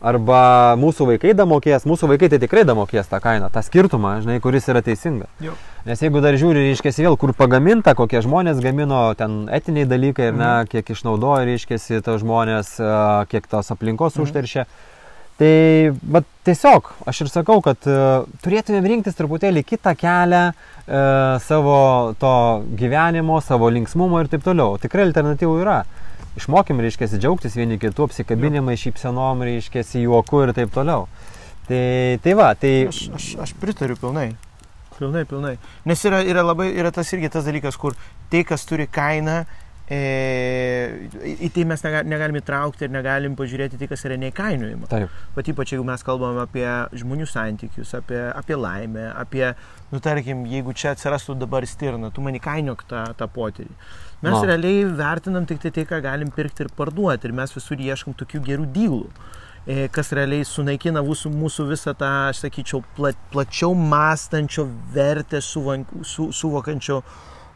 arba 0.00 0.76
mūsų 0.78 1.06
vaikai 1.12 1.32
damokės, 1.34 1.86
mūsų 1.88 2.08
vaikai 2.12 2.28
tai 2.30 2.38
tikrai 2.38 2.62
damokės 2.68 3.08
tą 3.10 3.18
kainą, 3.22 3.48
tą 3.50 3.62
skirtumą, 3.66 4.20
žinai, 4.22 4.36
kuris 4.40 4.68
yra 4.70 4.82
teisinga. 4.86 5.26
Jo. 5.42 5.56
Nes 5.88 6.02
jeigu 6.04 6.20
dar 6.22 6.36
žiūri, 6.38 6.68
reiškia, 6.68 6.92
vėl 7.08 7.16
kur 7.18 7.32
pagaminta, 7.34 7.94
kokie 7.98 8.20
žmonės 8.22 8.60
gamino, 8.62 9.08
ten 9.18 9.48
etiniai 9.50 9.88
dalykai 9.90 10.30
ir 10.30 10.38
ne, 10.38 10.52
kiek 10.70 10.94
išnaudoja, 10.94 11.48
reiškia, 11.48 11.80
tos 12.06 12.22
žmonės, 12.22 12.76
kiek 13.32 13.50
tos 13.50 13.74
aplinkos 13.74 14.14
Mhm. 14.14 14.22
užteršia. 14.28 14.66
Tai, 15.38 15.94
bet 16.02 16.24
tiesiog, 16.42 16.88
aš 17.06 17.20
ir 17.22 17.28
sakau, 17.30 17.60
kad 17.62 17.78
uh, 17.86 18.24
turėtume 18.42 18.80
rinktis 18.82 19.14
truputėlį 19.14 19.62
kitą 19.62 19.92
kelią 19.94 20.40
uh, 20.50 21.38
savo 21.38 22.14
to 22.18 22.32
gyvenimo, 22.74 23.38
savo 23.46 23.70
linksmumo 23.70 24.18
ir 24.18 24.26
taip 24.32 24.42
toliau. 24.42 24.74
Tikrai 24.82 25.06
alternatyvų 25.06 25.60
yra. 25.62 25.84
Išmokim, 26.38 26.80
reiškia, 26.84 27.08
džiaugtis 27.18 27.56
vieni 27.58 27.80
kitų, 27.82 28.08
apsikabinimai, 28.08 28.76
šypsenom, 28.78 29.42
reiškia, 29.46 29.82
juoku 30.04 30.44
ir 30.44 30.52
taip 30.56 30.70
toliau. 30.74 31.08
Tai, 31.68 31.80
tai 32.24 32.34
va, 32.38 32.52
tai... 32.56 32.74
Aš, 32.88 33.00
aš, 33.18 33.30
aš 33.44 33.54
pritariu 33.60 33.98
pilnai. 34.00 34.30
Pilnai, 34.98 35.24
pilnai. 35.28 35.56
Nes 35.86 36.04
yra, 36.08 36.22
yra 36.26 36.42
labai, 36.46 36.70
yra 36.74 36.90
tas 36.94 37.10
irgi 37.14 37.30
tas 37.34 37.46
dalykas, 37.46 37.76
kur 37.78 37.94
tai, 38.32 38.44
kas 38.46 38.64
turi 38.66 38.88
kainą, 38.90 39.42
e, 39.90 41.08
į 41.46 41.48
tai 41.54 41.64
mes 41.68 41.82
nega- 41.84 42.04
negalim 42.06 42.38
įtraukti 42.40 42.86
ir 42.86 42.92
negalim 42.94 43.36
pažiūrėti 43.38 43.78
tai, 43.80 43.88
kas 43.90 44.04
yra 44.08 44.18
neįkainojama. 44.20 44.88
Taip. 44.90 45.14
Bet 45.36 45.50
ypač 45.52 45.72
jeigu 45.74 45.86
mes 45.88 46.04
kalbam 46.06 46.38
apie 46.42 46.66
žmonių 47.00 47.26
santykius, 47.30 47.94
apie, 47.98 48.20
apie 48.36 48.58
laimę, 48.58 49.08
apie, 49.16 49.54
nu 49.92 50.00
tarkim, 50.04 50.44
jeigu 50.50 50.74
čia 50.76 50.92
atsirastų 50.96 51.38
dabar 51.40 51.66
stirna, 51.68 52.12
tu 52.14 52.24
man 52.24 52.36
įkainiok 52.38 52.84
tą, 52.90 53.06
tą 53.18 53.28
potyrį. 53.32 53.72
Mes 54.22 54.32
No. 54.34 54.42
realiai 54.44 54.84
vertinam 54.98 55.44
tik 55.46 55.60
tai 55.62 55.70
tai, 55.70 55.84
ką 55.86 56.00
galim 56.02 56.30
pirkti 56.34 56.64
ir 56.66 56.72
parduoti 56.74 57.28
ir 57.28 57.32
mes 57.32 57.52
visur 57.54 57.78
ieškom 57.78 58.16
tokių 58.18 58.40
gerų 58.48 58.64
dylų 58.74 59.04
e, 59.68 59.88
kas 59.94 60.10
realiai 60.16 60.42
sunaikina 60.48 61.02
mūsų, 61.06 61.30
mūsų 61.38 61.68
visą 61.70 61.92
tą, 61.94 62.08
aš 62.32 62.40
sakyčiau, 62.42 62.80
pla, 62.96 63.12
plačiau 63.30 63.74
mąstančio 63.78 64.64
vertę 64.94 65.38
suvank, 65.44 65.86
su, 66.02 66.32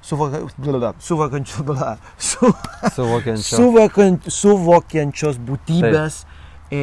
suvokančio, 0.03 0.49
suvoka, 0.49 0.71
blada, 0.71 0.93
suvokančio, 1.01 1.65
blada, 1.65 1.97
su, 2.19 2.53
Suvokiančio. 2.95 3.57
suvokant, 3.57 4.29
suvokiančios 4.33 5.39
būtybės 5.39 6.25
e, 6.71 6.83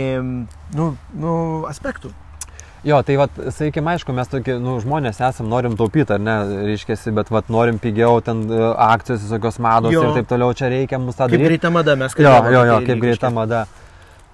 nu, 0.76 0.90
nu, 1.14 1.36
aspektų. 1.70 2.14
Jo, 2.88 3.02
tai 3.04 3.18
vad, 3.20 3.34
sakykime, 3.52 3.92
aišku, 3.98 4.14
mes 4.16 4.30
tokie, 4.32 4.56
nu, 4.64 4.78
žmonės 4.80 5.18
esam, 5.28 5.50
norim 5.52 5.76
taupyti, 5.80 6.16
ar 6.16 6.22
ne, 6.24 6.36
reiškia, 6.70 6.96
bet 7.18 7.28
vad, 7.34 7.50
norim 7.52 7.76
pigiau, 7.82 8.22
ten 8.24 8.46
e, 8.48 8.62
akcijos 8.86 9.26
visokios 9.26 9.60
mados 9.60 9.92
jo. 9.92 10.06
ir 10.08 10.22
taip 10.22 10.30
toliau, 10.32 10.56
čia 10.56 10.72
reikia 10.72 11.02
mums 11.02 11.20
tą 11.20 11.28
daryti. 11.28 11.42
Kaip 11.44 11.52
greita 11.52 11.74
mada 11.76 11.98
mes 12.00 12.16
kalbame. 12.16 12.54
Jo, 12.56 12.64
jo, 12.64 12.70
jo, 12.72 12.80
kaip 12.88 13.04
greita 13.04 13.34
mada. 13.36 13.66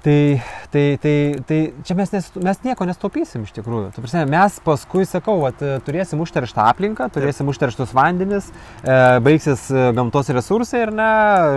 Tai, 0.05 0.39
tai, 0.69 0.97
tai, 1.01 1.33
tai 1.47 1.73
čia 1.81 1.95
mes, 1.97 2.11
nes, 2.13 2.25
mes 2.37 2.59
nieko 2.61 2.85
nestaupysim 2.85 3.41
iš 3.47 3.55
tikrųjų. 3.55 3.87
Tu, 3.95 4.03
prasme, 4.03 4.19
mes 4.29 4.59
paskui, 4.61 5.01
sakau, 5.09 5.39
at, 5.47 5.63
turėsim 5.87 6.21
užterštą 6.21 6.61
aplinką, 6.69 7.07
turėsim 7.15 7.49
užterštus 7.49 7.89
vandenis, 7.97 8.51
e, 8.85 8.97
baigsis 9.25 9.63
e, 9.73 9.87
gamtos 9.97 10.29
resursai 10.29 10.83
ir 10.83 10.93
ne, 10.93 11.09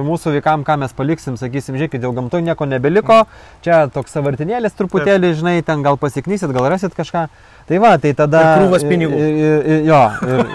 mūsų 0.06 0.32
vaikam, 0.38 0.64
ką 0.64 0.78
mes 0.80 0.96
paliksim, 0.96 1.36
sakysim, 1.36 1.76
žiūrėkit, 1.76 2.00
dėl 2.00 2.16
gamto 2.16 2.40
nieko 2.40 2.64
nebeliko, 2.64 3.18
čia 3.66 3.82
toks 3.92 4.16
savartinėlis 4.16 4.80
truputėlį, 4.80 5.34
žinai, 5.42 5.58
ten 5.68 5.84
gal 5.84 6.00
pasiknysit, 6.00 6.48
gal 6.56 6.70
rasit 6.72 6.96
kažką. 6.96 7.28
Tai 7.68 7.78
va, 7.78 7.90
tai 8.00 8.14
tada... 8.16 8.40
Ir 8.40 8.62
krūvas 8.62 8.84
pinigų. 8.88 9.16
Jo, 9.84 10.00
ir, 10.24 10.52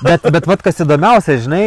bet, 0.00 0.24
bet 0.32 0.46
vad 0.48 0.62
kas 0.64 0.80
įdomiausia, 0.80 1.36
žinai, 1.44 1.64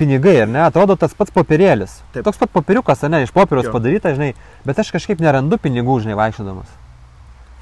pinigai, 0.00 0.38
ar 0.46 0.48
ne, 0.48 0.62
atrodo 0.64 0.96
tas 0.96 1.12
pats 1.16 1.34
popierėlis. 1.34 1.98
Taip. 2.14 2.24
Toks 2.24 2.40
pat 2.40 2.54
popieriukas, 2.54 3.04
ne, 3.12 3.26
iš 3.26 3.34
popieriaus 3.36 3.68
padaryta, 3.74 4.14
žinai, 4.16 4.30
bet 4.64 4.80
aš 4.80 4.94
kažkaip 4.96 5.20
nerandu 5.20 5.60
pinigų, 5.60 5.98
žinai, 6.06 6.16
vaikščiodamas. 6.16 6.72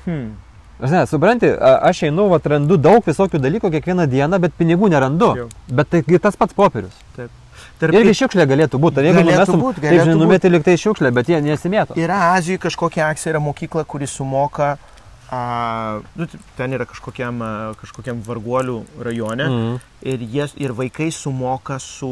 Hmm. 0.07 0.31
Aš 0.79 0.95
ne, 0.95 1.03
supranti, 1.11 1.51
aš 1.59 2.07
einu, 2.07 2.31
va, 2.31 2.39
randu 2.55 2.79
daug 2.79 3.03
visokių 3.03 3.43
dalykų 3.43 3.75
kiekvieną 3.75 4.07
dieną, 4.13 4.39
bet 4.47 4.55
pinigų 4.55 4.93
nerandu. 4.95 5.35
Jau. 5.43 5.51
Bet 5.75 5.91
tai 5.91 6.07
tas 6.23 6.39
pats 6.39 6.55
popierius. 6.55 6.95
Taip. 7.19 7.35
Tarp... 7.81 7.97
Irgi 7.97 8.15
šiukšlė 8.23 8.45
galėtų 8.49 8.79
būti. 8.81 9.03
Jeigu 9.05 9.25
numestum, 9.25 9.61
būt, 9.61 9.81
taip, 9.83 10.05
žinai, 10.05 10.15
numeti 10.17 10.49
liktai 10.53 10.77
šiukšlę, 10.81 11.11
bet 11.17 11.29
jie 11.33 11.43
nesimėto. 11.45 11.97
Yra 11.99 12.37
Azijoje 12.37 12.63
kažkokia 12.63 13.09
akcija, 13.11 13.35
yra 13.35 13.41
mokykla, 13.45 13.83
kuri 13.89 14.09
sumoka 14.09 14.77
uh, 14.77 14.93
A, 15.27 16.01
nu, 16.15 16.29
ten 16.55 16.75
yra 16.77 16.87
kažkokiam, 16.87 17.41
kažkokiam 17.81 18.21
varguolių 18.23 18.77
rajone 19.03 19.47
mm. 19.51 19.79
ir, 20.07 20.23
jie, 20.23 20.47
ir 20.63 20.75
vaikai 20.79 21.09
sumoka 21.11 21.81
su, 21.83 22.11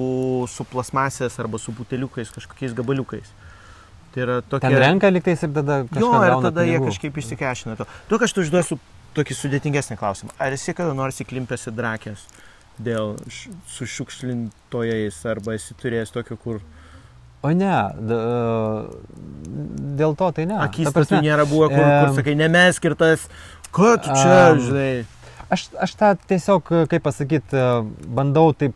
su 0.51 0.67
plasmasės 0.67 1.39
arba 1.39 1.61
su 1.63 1.75
buteliukais, 1.77 2.33
kažkokiais 2.35 2.75
gabaliukais. 2.75 3.31
Tai 4.15 4.25
yra 4.27 4.41
tokia... 4.43 4.67
Ten 4.67 4.81
renka 4.83 5.13
liktais 5.15 5.47
ir 5.47 5.55
tada 5.55 5.85
kažkas. 5.87 6.03
Jo, 6.03 6.11
ir 6.27 6.35
tada 6.49 6.65
pinigų. 6.65 6.73
jie 6.73 6.83
kažkaip 6.89 7.23
išsikešina 7.23 7.79
to. 7.79 7.87
Tu 8.11 8.19
kažkaip 8.23 8.43
užduosiu 8.49 8.81
tokį 9.15 9.37
sudėtingesnį 9.39 9.99
klausimą. 10.01 10.35
Ar 10.43 10.55
esi 10.55 10.75
kada 10.75 10.95
nors 10.99 11.23
įklimpęs 11.23 11.69
į 11.71 11.75
drakės 11.79 12.27
dėl 12.83 13.15
su 13.71 13.87
šiukšlintojais 13.87 15.21
arba 15.31 15.55
esi 15.55 15.77
turėjęs 15.79 16.15
tokio, 16.15 16.39
kur 16.41 16.63
O 17.45 17.51
ne, 17.53 17.73
da, 18.09 18.21
dėl 19.99 20.15
to 20.17 20.31
tai 20.37 20.47
ne. 20.49 20.57
Akis 20.65 20.89
prasme, 20.95 21.21
nėra 21.25 21.45
buvo, 21.49 21.69
kur, 21.73 21.83
e, 21.83 21.99
kur 22.07 22.15
sakai, 22.17 22.37
nemeskirtas, 22.41 23.27
tu 23.69 23.91
čia, 24.07 24.39
um, 24.55 24.63
žinai. 24.65 24.89
Aš, 25.53 25.67
aš 25.85 25.93
tą 26.01 26.15
tiesiog, 26.31 26.73
kaip 26.89 27.05
pasakyti, 27.05 27.61
bandau 28.17 28.49
taip 28.57 28.73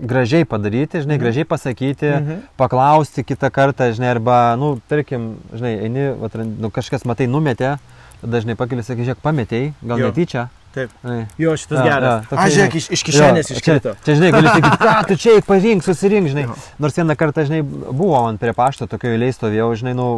gražiai 0.00 0.46
padaryti, 0.48 1.02
žinai, 1.04 1.16
mhm. 1.18 1.22
gražiai 1.22 1.48
pasakyti, 1.48 2.08
mhm. 2.08 2.40
paklausti 2.58 3.24
kitą 3.26 3.52
kartą, 3.52 3.90
žinai, 3.96 4.14
arba, 4.16 4.38
nu, 4.60 4.76
tarkim, 4.88 5.34
žinai, 5.52 5.76
eini, 5.86 6.08
vat, 6.20 6.40
nu, 6.40 6.72
kažkas 6.74 7.04
matai 7.08 7.28
numetė, 7.30 7.76
dažnai 8.24 8.56
pakeli, 8.58 8.84
sakai, 8.86 9.04
žiūrėk, 9.06 9.20
pametėjai, 9.24 9.74
gal 9.84 10.00
jo. 10.00 10.10
netyčia. 10.10 10.48
Taip. 10.76 10.90
Ai. 11.08 11.22
Jo, 11.40 11.54
šitas 11.56 11.78
ja, 11.78 11.84
geras. 11.88 12.26
Ja, 12.28 12.38
Aš 12.42 12.52
žiūrėk, 12.52 12.74
iš, 12.76 12.86
iš 12.92 13.02
kišenės 13.06 13.50
iškrito. 13.54 13.94
Čia, 13.96 14.02
čia, 14.04 14.16
žinai, 14.18 14.28
gali 14.34 14.50
sakyti, 14.50 14.80
ką 14.82 14.96
tu 15.08 15.16
čia 15.22 15.36
parink, 15.46 15.84
susirink, 15.86 16.28
žinai. 16.28 16.42
Jo. 16.44 16.56
Nors 16.84 16.98
vieną 17.00 17.16
kartą, 17.16 17.46
žinai, 17.48 17.62
buvo 17.64 18.18
man 18.26 18.36
prie 18.42 18.52
pašto, 18.56 18.84
tokio 18.90 19.14
eiliai 19.14 19.32
stovėjau, 19.32 19.70
žinai, 19.80 19.94
nu, 19.96 20.08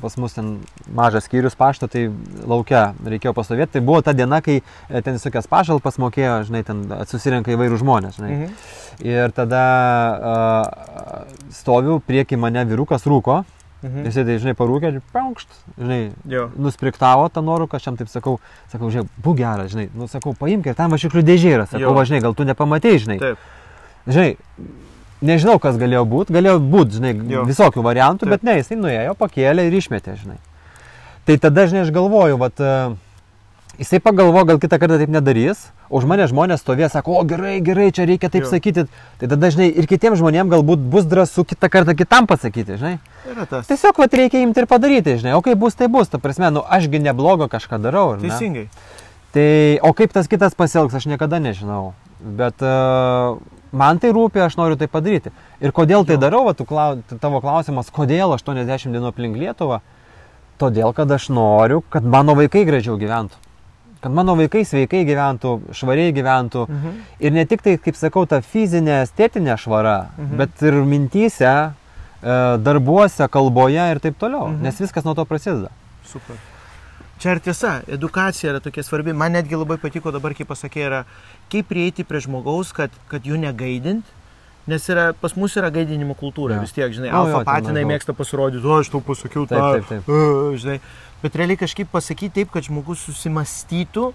pas 0.00 0.16
mus 0.16 0.38
ten 0.38 0.54
mažas 0.96 1.28
skyrius 1.28 1.58
pašto, 1.60 1.90
tai 1.92 2.06
laukia 2.48 2.86
reikėjo 3.04 3.34
pastovėti. 3.36 3.74
Tai 3.76 3.84
buvo 3.90 4.00
ta 4.06 4.16
diena, 4.16 4.40
kai 4.40 4.62
e, 4.62 5.02
ten 5.04 5.18
visokias 5.18 5.50
pašalpas 5.52 6.00
mokėjo, 6.00 6.38
žinai, 6.48 6.64
ten 6.64 6.80
susirenka 7.12 7.52
įvairių 7.52 7.82
žmonės, 7.84 8.16
žinai. 8.16 8.32
Mhm. 8.32 8.56
Ir 9.04 9.36
tada 9.36 9.64
uh, 10.16 11.26
stoviu, 11.52 11.98
prieki 12.00 12.40
mane 12.40 12.64
vyrukas 12.64 13.04
rūko. 13.04 13.42
Mhm. 13.86 14.06
Jisai, 14.08 14.24
tai, 14.26 14.36
žinai, 14.42 14.54
parūkė 14.58 14.90
paukšt, 15.14 15.52
žinai, 15.78 16.00
jo. 16.26 16.48
nuspriktavo 16.58 17.28
tą 17.30 17.42
nuorūką, 17.46 17.78
aš 17.78 17.86
jam 17.86 17.98
taip 18.00 18.10
sakau, 18.10 18.40
sakau, 18.72 18.90
žinai, 18.90 19.06
būk 19.22 19.38
geras, 19.38 19.70
žinai, 19.70 19.86
nu, 19.94 20.08
sakau, 20.10 20.34
paimk 20.34 20.66
ir 20.66 20.74
tam 20.74 20.96
vašiklių 20.96 21.22
dėžė 21.22 21.52
yra, 21.54 21.68
sakau, 21.70 21.94
va, 21.94 22.02
žinai, 22.08 22.22
gal 22.24 22.34
tu 22.34 22.48
nepamatėjai, 22.48 23.02
žinai. 23.04 23.18
Taip. 23.22 23.46
Žinai, 24.10 24.34
nežinau, 25.30 25.60
kas 25.62 25.78
galėjo 25.78 26.02
būti, 26.10 26.34
galėjo 26.34 26.58
būti, 26.74 26.98
žinai, 26.98 27.14
jo. 27.30 27.46
visokių 27.46 27.86
variantų, 27.86 28.26
Taip. 28.26 28.34
bet 28.34 28.48
ne, 28.48 28.58
jisai 28.58 28.80
nuėjo, 28.80 29.14
pakėlė 29.22 29.68
ir 29.68 29.78
išmetė, 29.78 30.18
žinai. 30.24 30.38
Tai 31.26 31.38
tada, 31.42 31.66
žinai, 31.70 31.86
aš 31.86 31.94
galvoju, 31.94 32.40
vat, 32.42 32.62
uh, 32.62 32.98
Jisai 33.76 34.00
pagalvo, 34.00 34.40
gal 34.48 34.56
kitą 34.56 34.78
kartą 34.80 34.96
taip 34.96 35.10
nedarys, 35.12 35.66
už 35.92 36.06
mane 36.08 36.24
žmonės 36.30 36.62
stovės, 36.64 36.94
sako, 36.94 37.18
o 37.20 37.24
gerai, 37.28 37.58
gerai, 37.60 37.90
čia 37.92 38.06
reikia 38.08 38.30
taip 38.32 38.46
jo. 38.46 38.48
sakyti. 38.54 38.86
Tai 39.20 39.28
tada, 39.28 39.50
žinai, 39.52 39.66
ir 39.68 39.88
kitiems 39.90 40.16
žmonėms 40.16 40.48
galbūt 40.54 40.86
bus 40.94 41.04
drąsu 41.04 41.44
kitą 41.44 41.68
kartą 41.74 41.92
kitam 41.98 42.24
pasakyti, 42.30 42.78
žinai. 42.80 42.94
Tiesiog, 43.52 44.00
vat, 44.00 44.16
reikia 44.16 44.40
imti 44.40 44.64
ir 44.64 44.68
padaryti, 44.70 45.18
žinai, 45.20 45.36
o 45.36 45.44
kaip 45.44 45.60
bus, 45.60 45.76
tai 45.76 45.90
bus, 45.92 46.08
ta 46.08 46.16
prasme, 46.22 46.48
nu, 46.56 46.64
ašgi 46.64 47.02
neblogo 47.04 47.50
kažką 47.52 47.82
darau. 47.84 48.16
Teisingai. 48.22 48.70
Tai, 49.36 49.46
o 49.84 49.92
kaip 49.92 50.16
tas 50.16 50.32
kitas 50.32 50.56
pasielgs, 50.56 50.96
aš 50.96 51.10
niekada 51.12 51.36
nežinau. 51.44 51.92
Bet 52.16 52.64
uh, 52.64 53.36
man 53.76 54.00
tai 54.00 54.16
rūpi, 54.16 54.40
aš 54.40 54.56
noriu 54.56 54.80
tai 54.80 54.88
padaryti. 54.88 55.36
Ir 55.60 55.76
kodėl 55.76 56.08
tai 56.08 56.16
jo. 56.16 56.24
darau, 56.24 56.46
va, 56.48 56.56
tu, 56.56 56.64
tavo 57.20 57.44
klausimas, 57.44 57.92
kodėl 57.92 58.32
80 58.40 58.88
dienų 58.96 59.12
aplink 59.12 59.36
Lietuvą? 59.36 59.82
Todėl, 60.56 60.96
kad 60.96 61.10
aš 61.12 61.28
noriu, 61.28 61.84
kad 61.92 62.06
mano 62.08 62.32
vaikai 62.38 62.64
gražiau 62.64 62.96
gyventų 62.96 63.44
kad 64.06 64.14
mano 64.14 64.36
vaikai 64.38 64.62
sveikai 64.62 65.02
gyventų, 65.02 65.52
švariai 65.74 66.12
gyventų. 66.14 66.66
Mhm. 66.70 66.98
Ir 67.26 67.32
ne 67.34 67.44
tik 67.50 67.64
tai, 67.64 67.74
kaip 67.82 67.96
sakau, 67.98 68.22
ta 68.30 68.38
fizinė, 68.38 69.00
estetinė 69.02 69.56
švara, 69.58 70.12
mhm. 70.14 70.36
bet 70.38 70.62
ir 70.62 70.78
mintyse, 70.86 71.54
e, 72.22 72.36
darbuose, 72.62 73.26
kalboje 73.26 73.88
ir 73.90 74.02
taip 74.04 74.20
toliau. 74.20 74.52
Mhm. 74.52 74.62
Nes 74.62 74.78
viskas 74.78 75.04
nuo 75.04 75.16
to 75.18 75.26
prasideda. 75.26 75.72
Super. 76.06 76.38
Čia 77.18 77.34
ir 77.34 77.40
tiesa, 77.40 77.80
edukacija 77.88 78.52
yra 78.52 78.60
tokia 78.62 78.84
svarbi. 78.86 79.16
Man 79.16 79.34
netgi 79.34 79.58
labai 79.58 79.78
patiko 79.82 80.12
dabar, 80.14 80.36
kaip 80.36 80.52
pasakė, 80.52 80.84
yra 80.86 81.02
kaip 81.50 81.66
prieiti 81.66 82.04
prie 82.06 82.20
žmogaus, 82.22 82.70
kad, 82.76 82.94
kad 83.10 83.26
jų 83.26 83.40
negaidint. 83.42 84.04
Nes 84.66 84.82
yra, 84.90 85.12
pas 85.14 85.36
mus 85.38 85.54
yra 85.54 85.68
gaidinimo 85.70 86.16
kultūra, 86.18 86.56
ja. 86.56 86.62
vis 86.64 86.72
tiek, 86.74 86.90
žinai, 86.90 87.12
alfa 87.14 87.44
patinai 87.46 87.84
mėgsta 87.86 88.16
pasirodyti, 88.18 88.66
o 88.66 88.80
aš 88.80 88.90
tau 88.90 89.02
pasakiau 89.06 89.44
tą, 89.46 89.60
taip, 89.60 89.84
taip, 89.86 90.02
taip. 90.02 90.08
Uh, 90.10 90.56
žinai 90.58 90.80
bet 91.22 91.36
realiai 91.36 91.58
kažkaip 91.60 91.90
pasakyti 91.92 92.40
taip, 92.40 92.52
kad 92.54 92.66
žmogus 92.66 93.04
susimastytų 93.06 94.10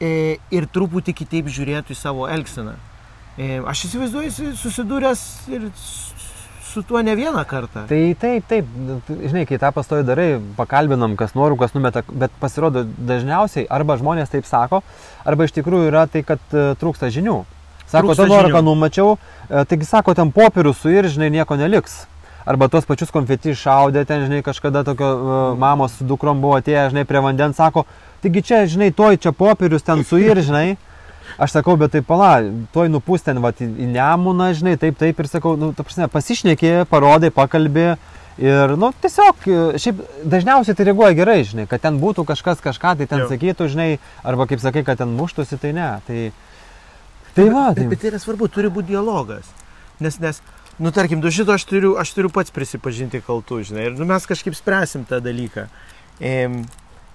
e, 0.00 0.12
ir 0.54 0.68
truputį 0.72 1.14
kitaip 1.22 1.50
žiūrėtų 1.52 1.94
į 1.94 1.98
savo 1.98 2.28
elgseną. 2.30 2.76
E, 3.38 3.60
aš 3.70 3.86
įsivaizduoju, 3.88 4.54
susidūręs 4.58 5.22
ir 5.54 5.68
su 6.70 6.84
tuo 6.86 7.02
ne 7.02 7.16
vieną 7.18 7.42
kartą. 7.50 7.84
Tai 7.90 8.00
taip, 8.20 8.46
taip, 8.50 8.66
žinai, 9.10 9.44
kai 9.48 9.58
tą 9.62 9.72
pastoju 9.74 10.06
darai, 10.06 10.28
pakalbinam, 10.58 11.16
kas 11.18 11.34
nori, 11.38 11.58
kas 11.60 11.74
numeta, 11.74 12.04
bet 12.10 12.34
pasirodo 12.42 12.84
dažniausiai 12.86 13.66
arba 13.70 13.98
žmonės 14.00 14.30
taip 14.30 14.46
sako, 14.46 14.84
arba 15.26 15.48
iš 15.48 15.56
tikrųjų 15.58 15.90
yra 15.90 16.06
tai, 16.10 16.22
kad 16.26 16.42
uh, 16.54 16.72
trūksta 16.78 17.10
žinių. 17.10 17.40
Sako, 17.90 18.14
tą 18.14 18.28
noriu, 18.30 18.54
ką 18.54 18.62
numačiau, 18.64 19.16
uh, 19.16 19.64
taigi 19.66 19.88
sako, 19.88 20.14
ten 20.18 20.30
popierių 20.34 20.74
su 20.76 20.92
ir, 20.94 21.10
žinai, 21.10 21.32
nieko 21.34 21.58
neliks 21.58 22.04
arba 22.50 22.68
tuos 22.72 22.86
pačius 22.88 23.12
konfeti 23.14 23.54
šaudė, 23.56 24.04
ten, 24.08 24.24
žinai, 24.26 24.44
kažkada 24.46 24.84
tokio 24.86 25.08
uh, 25.08 25.40
mamos 25.60 25.98
su 25.98 26.06
dukrom 26.08 26.40
buvo 26.42 26.56
atėję, 26.58 26.88
žinai, 26.94 27.04
prie 27.08 27.22
vandens, 27.24 27.58
sako, 27.60 27.84
taigi 28.24 28.42
čia, 28.46 28.62
žinai, 28.70 28.90
toj 28.96 29.20
čia 29.20 29.34
popierius 29.36 29.86
ten 29.86 30.04
suir, 30.06 30.40
žinai. 30.42 30.78
Aš 31.38 31.54
sakau, 31.54 31.76
bet 31.78 31.92
tai 31.94 32.00
pala, 32.02 32.40
toj 32.74 32.88
nupūst 32.90 33.28
ten, 33.28 33.38
va, 33.44 33.52
į 33.54 33.86
nemuną, 33.92 34.50
žinai, 34.58 34.74
taip, 34.80 34.96
taip 34.98 35.20
ir 35.22 35.28
sakau, 35.30 35.54
nu, 35.60 35.70
ta 35.76 35.86
prasme, 35.86 36.08
pasišnekė, 36.10 36.72
parodai, 36.90 37.30
pakalbė. 37.34 37.92
Ir, 38.40 38.74
nu, 38.80 38.88
tiesiog, 39.04 39.46
šiaip 39.78 40.00
dažniausiai 40.32 40.74
tai 40.76 40.88
reaguoja 40.88 41.14
gerai, 41.14 41.42
žinai, 41.46 41.66
kad 41.70 41.82
ten 41.84 42.00
būtų 42.02 42.24
kažkas 42.28 42.62
kažką, 42.64 42.96
tai 42.98 43.06
ten 43.06 43.22
jo. 43.22 43.28
sakytų, 43.30 43.68
žinai, 43.70 43.88
arba 44.26 44.48
kaip 44.50 44.62
sakai, 44.62 44.82
kad 44.86 44.98
ten 45.02 45.12
muštųsi, 45.14 45.60
tai 45.60 45.74
ne. 45.76 45.90
Tai, 46.06 46.30
tai 47.36 47.48
va. 47.52 47.70
Tai... 47.74 47.82
Bet, 47.82 47.92
bet 47.94 48.02
tai 48.02 48.12
yra 48.12 48.20
svarbu, 48.22 48.48
turi 48.52 48.70
būti 48.72 48.92
dialogas. 48.92 49.48
Nes, 50.00 50.16
nes 50.22 50.40
nu 50.80 50.92
tarkim, 50.96 51.20
du 51.20 51.30
šito 51.32 51.52
aš 51.52 51.66
turiu, 51.68 51.94
aš 52.00 52.14
turiu 52.16 52.32
pats 52.32 52.54
prisipažinti 52.54 53.20
kaltų, 53.26 53.60
žinai, 53.68 53.90
ir 53.90 53.98
nu, 53.98 54.08
mes 54.08 54.26
kažkaip 54.28 54.56
spręsim 54.56 55.04
tą 55.08 55.20
dalyką. 55.24 55.66
E, 56.20 56.32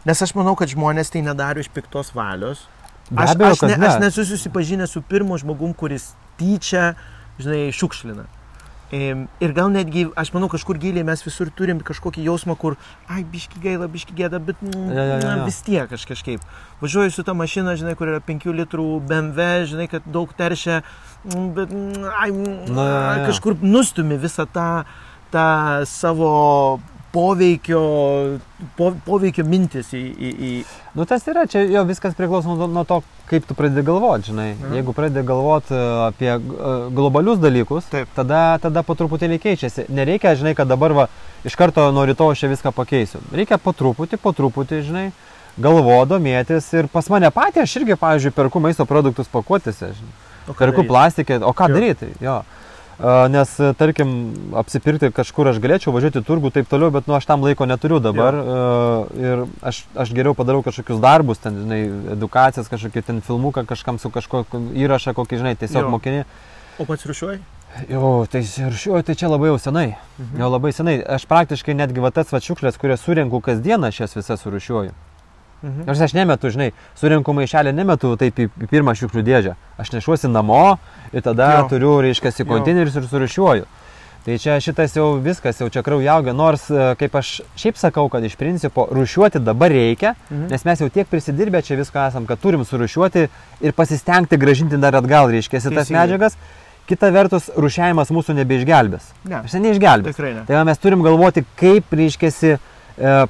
nes 0.05 0.21
aš 0.21 0.35
manau, 0.37 0.53
kad 0.59 0.69
žmonės 0.69 1.09
tai 1.13 1.23
nedaro 1.25 1.63
iš 1.63 1.71
piktos 1.73 2.13
valios. 2.15 2.67
Aš, 3.13 3.35
abejo, 3.35 3.53
aš, 3.53 3.65
ne, 3.69 3.77
ne. 3.77 3.89
aš 3.89 3.99
nesu 4.01 4.25
susipažinęs 4.25 4.93
su 4.93 5.01
pirmu 5.05 5.37
žmogum, 5.41 5.73
kuris 5.77 6.11
tyčia, 6.39 6.93
žinai, 7.41 7.67
šiukšlina. 7.73 8.25
Ir 8.93 9.53
gal 9.57 9.71
netgi, 9.73 10.05
aš 10.13 10.29
manau, 10.35 10.45
kažkur 10.51 10.77
giliai 10.77 11.05
mes 11.07 11.23
visur 11.25 11.49
turim 11.57 11.79
kažkokį 11.81 12.27
jausmą, 12.27 12.53
kur, 12.59 12.75
ai, 13.09 13.23
biški 13.25 13.57
gaila, 13.63 13.87
biški 13.89 14.13
gėda, 14.15 14.37
bet 14.37 14.61
mm, 14.61 14.91
ja, 14.93 15.05
ja, 15.09 15.17
ja. 15.23 15.31
Vis 15.47 15.57
tiek 15.65 15.89
aš 15.97 16.05
kažkaip. 16.05 16.43
Važiuoju 16.83 17.15
su 17.15 17.25
ta 17.25 17.33
mašina, 17.33 17.73
žinai, 17.79 17.95
kur 17.97 18.13
yra 18.13 18.21
5 18.21 18.45
litrų 18.61 18.87
BMW, 19.09 19.65
žinai, 19.71 19.89
kad 19.89 20.05
daug 20.05 20.29
teršia, 20.37 20.83
mm, 21.25 21.47
bet, 21.57 21.73
mm, 21.73 22.09
ai, 22.13 22.29
Na, 22.35 22.85
ja, 22.85 23.01
ja. 23.01 23.25
kažkur 23.31 23.57
nustumi 23.65 24.19
visą 24.21 24.45
tą, 24.45 24.69
tą 25.33 25.47
savo 25.89 26.79
poveikio, 27.15 27.81
po, 28.75 28.89
poveikio 29.05 29.45
mintis 29.47 29.93
į, 29.95 30.01
į, 30.03 30.31
į... 30.35 30.49
Nu 30.97 31.05
tas 31.07 31.23
yra, 31.31 31.45
čia 31.47 31.61
jo 31.63 31.85
viskas 31.87 32.15
priklauso 32.17 32.51
nuo, 32.51 32.67
nuo 32.71 32.83
to, 32.87 32.99
kaip 33.29 33.47
tu 33.47 33.55
pradedi 33.55 33.85
galvoti, 33.87 34.31
žinai. 34.31 34.49
Mhm. 34.55 34.73
Jeigu 34.79 34.95
pradedi 34.97 35.23
galvoti 35.27 35.75
e, 35.75 35.83
apie 36.09 36.31
e, 36.33 36.39
globalius 36.97 37.39
dalykus, 37.39 37.87
Taip. 37.91 38.11
tada, 38.17 38.41
tada 38.63 38.83
po 38.83 38.97
truputėlį 38.99 39.39
keičiasi. 39.45 39.87
Nereikia, 39.95 40.35
žinai, 40.39 40.55
kad 40.57 40.67
dabar 40.71 40.95
va, 40.97 41.07
iš 41.47 41.55
karto 41.59 41.87
nuo 41.95 42.03
ryto 42.09 42.27
aš 42.33 42.43
čia 42.43 42.51
viską 42.51 42.75
pakeisiu. 42.75 43.23
Reikia 43.35 43.61
po 43.63 43.71
truputį, 43.77 44.19
po 44.19 44.35
truputį, 44.35 44.81
žinai, 44.89 45.07
galvo, 45.61 46.01
domėtis 46.09 46.67
ir 46.75 46.91
pas 46.91 47.07
mane 47.13 47.31
patį 47.31 47.63
aš 47.63 47.79
irgi, 47.79 47.99
pavyzdžiui, 48.01 48.35
perku 48.35 48.63
maisto 48.63 48.87
produktus 48.89 49.31
pakuotėse, 49.31 49.93
žinai. 49.95 50.15
Perku 50.59 50.83
plastikė, 50.85 51.39
o 51.41 51.55
ką 51.57 51.71
jo. 51.71 51.79
daryti? 51.79 52.11
Jo. 52.21 52.41
Nes, 53.29 53.51
tarkim, 53.75 54.11
apsipirkti 54.55 55.09
kažkur 55.11 55.49
aš 55.51 55.57
galėčiau 55.63 55.91
važiuoti 55.91 56.21
turgų 56.23 56.53
taip 56.55 56.69
toliau, 56.71 56.93
bet 56.95 57.09
nu, 57.09 57.17
aš 57.17 57.27
tam 57.27 57.43
laiko 57.43 57.67
neturiu 57.67 57.99
dabar. 57.99 58.37
Ja. 58.39 58.59
Ir 59.19 59.43
aš, 59.59 59.81
aš 59.99 60.13
geriau 60.15 60.31
padarau 60.37 60.63
kažkokius 60.63 61.01
darbus, 61.03 61.41
ten, 61.43 61.59
žinai, 61.65 61.81
edukacijas, 62.15 62.71
kažkokį 62.71 63.03
ten 63.03 63.19
filmuką 63.25 63.65
kažkam 63.67 63.99
su 63.99 64.13
kažkokiu 64.15 64.63
įrašą, 64.79 65.11
kokį, 65.17 65.41
žinai, 65.43 65.57
tiesiog 65.59 65.91
mokini. 65.91 66.23
O 66.79 66.87
pats 66.87 67.03
rušiuoji? 67.07 67.41
Jo, 67.91 68.25
tai 68.31 68.45
rušiuoju, 68.45 69.03
tai 69.03 69.15
čia 69.19 69.27
labai 69.27 69.51
jau 69.51 69.57
senai. 69.59 69.89
Mhm. 70.15 70.39
Jau 70.39 70.51
labai 70.53 70.71
senai. 70.71 70.95
Aš 71.03 71.27
praktiškai 71.27 71.75
netgi 71.75 72.03
va 72.03 72.13
tas 72.15 72.31
va 72.31 72.39
šiukšlės, 72.39 72.79
kurias 72.79 73.03
surinku 73.03 73.43
kasdieną, 73.43 73.91
aš 73.91 74.05
jas 74.05 74.15
visas 74.15 74.47
surušiuoju. 74.47 74.95
Mhm. 75.63 75.85
Nors 75.87 76.01
aš 76.01 76.13
nemetu, 76.13 76.51
žinai, 76.53 76.71
surinku 76.99 77.33
maišelį, 77.33 77.71
nemetu 77.73 78.11
taip 78.19 78.37
į, 78.37 78.49
pirmą 78.69 78.93
šiukšlių 78.97 79.23
dėžę. 79.25 79.55
Aš 79.81 79.95
nešuosi 79.95 80.29
namo 80.29 80.77
ir 81.13 81.23
tada 81.25 81.61
jo. 81.61 81.69
turiu, 81.73 81.95
reiškia, 82.05 82.33
į 82.43 82.47
konteinerius 82.49 82.99
ir 82.99 83.07
surušiuoju. 83.09 83.65
Tai 84.25 84.35
čia 84.41 84.55
šitas 84.57 84.95
jau 84.97 85.19
viskas, 85.21 85.59
jau 85.61 85.67
čia 85.69 85.83
kraujaugia, 85.85 86.33
nors 86.33 86.63
e, 86.73 86.85
kaip 86.97 87.13
aš 87.19 87.43
šiaip 87.61 87.77
sakau, 87.77 88.07
kad 88.09 88.23
iš 88.25 88.33
principo 88.39 88.87
rušiuoti 88.89 89.37
dabar 89.37 89.69
reikia, 89.69 90.15
mhm. 90.31 90.47
nes 90.49 90.65
mes 90.65 90.81
jau 90.81 90.89
tiek 90.89 91.09
prisidirbę 91.09 91.61
čia 91.65 91.77
viską 91.77 92.07
esam, 92.09 92.25
kad 92.25 92.41
turim 92.41 92.65
surušiuoti 92.65 93.27
ir 93.61 93.75
pasistengti 93.77 94.39
gražinti 94.41 94.81
dar 94.81 94.97
atgal, 94.97 95.29
reiškia, 95.29 95.61
tas 95.69 95.93
medžiagas. 95.93 96.39
Kita 96.89 97.09
vertus, 97.09 97.47
rušiavimas 97.57 98.11
mūsų 98.13 98.35
nebeišgelbės. 98.37 99.07
Ne. 99.25 99.39
Aš 99.39 99.55
neišgelbės. 99.57 100.13
Tikrai 100.13 100.33
ne. 100.35 100.43
Tai 100.45 100.59
mes 100.69 100.81
turim 100.81 101.01
galvoti, 101.05 101.41
kaip, 101.57 101.93
reiškia, 101.97 102.29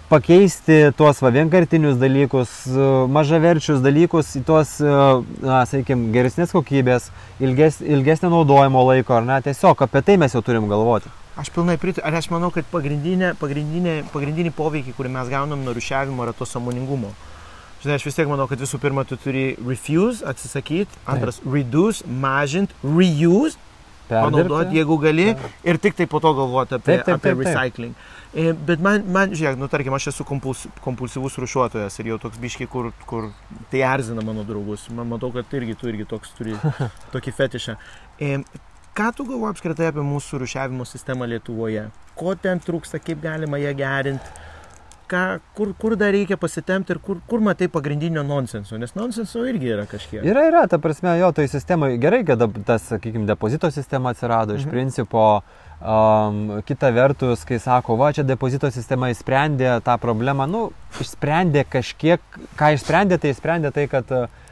pakeisti 0.10 0.92
tuos 0.98 1.22
va, 1.22 1.32
vienkartinius 1.34 1.98
dalykus, 1.98 2.52
e, 2.70 2.88
mažaverčius 3.10 3.82
dalykus 3.82 4.36
į 4.38 4.44
tuos, 4.46 4.76
e, 4.78 4.96
na, 5.42 5.64
sakykime, 5.66 6.12
geresnės 6.14 6.54
kokybės, 6.54 7.10
ilges, 7.42 7.80
ilgesnio 7.82 8.30
naudojimo 8.30 8.84
laiko, 8.86 9.16
ar 9.18 9.26
ne, 9.26 9.40
tiesiog 9.42 9.82
apie 9.88 10.04
tai 10.06 10.20
mes 10.22 10.36
jau 10.38 10.44
turim 10.46 10.70
galvoti. 10.70 11.10
Aš 11.36 11.50
pilnai 11.52 11.80
pritariu, 11.82 12.06
ar 12.08 12.16
aš 12.22 12.30
manau, 12.32 12.52
kad 12.54 12.68
pagrindinė, 12.72 13.34
pagrindinė, 13.42 14.04
pagrindinį 14.14 14.54
poveikį, 14.56 14.94
kurį 14.96 15.16
mes 15.18 15.32
gaunam 15.34 15.66
nuo 15.66 15.74
rušiavimo, 15.76 16.24
yra 16.24 16.36
to 16.38 16.46
samoningumo. 16.48 17.12
Žinai, 17.82 17.98
aš 17.98 18.06
vis 18.06 18.16
tiek 18.18 18.30
manau, 18.30 18.46
kad 18.48 18.62
visų 18.62 18.80
pirma, 18.82 19.04
tu 19.06 19.18
turi 19.20 19.56
refuse, 19.66 20.24
atsisakyti, 20.26 21.02
antras 21.10 21.42
Taip. 21.42 21.50
reduce, 21.58 22.06
mažinti, 22.08 22.78
reuse, 22.86 23.58
panaudoti, 24.08 24.78
jeigu 24.78 24.98
gali, 25.02 25.32
Taip. 25.34 25.58
ir 25.66 25.82
tik 25.82 25.98
tai 25.98 26.08
po 26.10 26.22
to 26.22 26.32
galvoti 26.38 26.78
apie, 26.78 27.02
taip, 27.02 27.04
taip, 27.10 27.18
apie 27.18 27.34
taip, 27.34 27.42
taip. 27.42 27.50
recycling. 27.50 27.98
Taip. 27.98 28.15
E, 28.36 28.52
bet 28.68 28.82
man, 28.84 29.06
man 29.16 29.32
žiūrėk, 29.32 29.56
nu 29.56 29.70
tarkim, 29.72 29.94
aš 29.96 30.10
esu 30.12 30.26
kompuls, 30.28 30.66
kompulsyvus 30.84 31.38
rušiuotojas 31.40 31.96
ir 32.02 32.10
jau 32.12 32.18
toks 32.20 32.40
biški, 32.42 32.68
kur, 32.68 32.90
kur 33.08 33.30
tai 33.72 33.86
erzina 33.88 34.24
mano 34.28 34.44
draugus. 34.44 34.90
Man 34.92 35.08
matau, 35.08 35.30
kad 35.32 35.54
irgi 35.56 35.78
tu 35.80 35.88
irgi 35.88 36.08
toks 36.12 36.34
turi 36.36 36.58
tokį 37.14 37.32
fetišą. 37.38 37.78
E, 38.20 38.42
ką 38.98 39.12
tu 39.16 39.24
galvoji 39.30 39.56
apskritai 39.56 39.88
apie 39.88 40.04
mūsų 40.04 40.42
rušiavimo 40.44 40.84
sistemą 40.90 41.30
Lietuvoje? 41.32 41.86
Ko 42.20 42.36
ten 42.36 42.60
trūksta, 42.60 43.00
kaip 43.00 43.24
galima 43.24 43.62
ją 43.62 43.72
gerinti? 43.80 44.44
Ką, 45.08 45.22
kur, 45.56 45.72
kur 45.80 45.96
dar 45.96 46.12
reikia 46.12 46.36
pasitemti 46.42 46.92
ir 46.92 47.00
kur, 47.06 47.22
kur 47.30 47.44
matai 47.46 47.70
pagrindinio 47.72 48.24
nonsenso, 48.26 48.76
nes 48.82 48.96
nonsenso 48.98 49.44
irgi 49.48 49.70
yra 49.78 49.86
kažkiek. 49.88 50.26
Yra, 50.26 50.48
yra, 50.50 50.64
ta 50.68 50.80
prasme, 50.82 51.14
jo, 51.22 51.30
tai 51.38 51.46
sistema 51.48 51.92
gerai, 52.02 52.24
kad 52.28 52.42
tas, 52.68 52.90
sakykime, 52.90 53.30
depozito 53.30 53.70
sistema 53.72 54.12
atsirado, 54.12 54.58
mhm. 54.58 54.64
iš 54.66 54.74
principo 54.74 55.28
uh, 55.38 55.65
Um, 55.76 56.62
kita 56.66 56.88
vertus, 56.96 57.44
kai 57.46 57.60
sako, 57.60 57.98
va, 58.00 58.14
čia 58.16 58.24
depozito 58.24 58.70
sistema 58.72 59.10
įsprendė 59.12 59.74
tą 59.84 59.98
problemą, 60.00 60.48
nu, 60.48 60.70
išsprendė 61.04 61.66
kažkiek, 61.68 62.24
ką 62.56 62.72
išsprendė, 62.78 63.20
tai 63.20 63.34
išsprendė 63.34 63.74
tai, 63.76 63.84
kad 63.92 64.14
uh, 64.16 64.45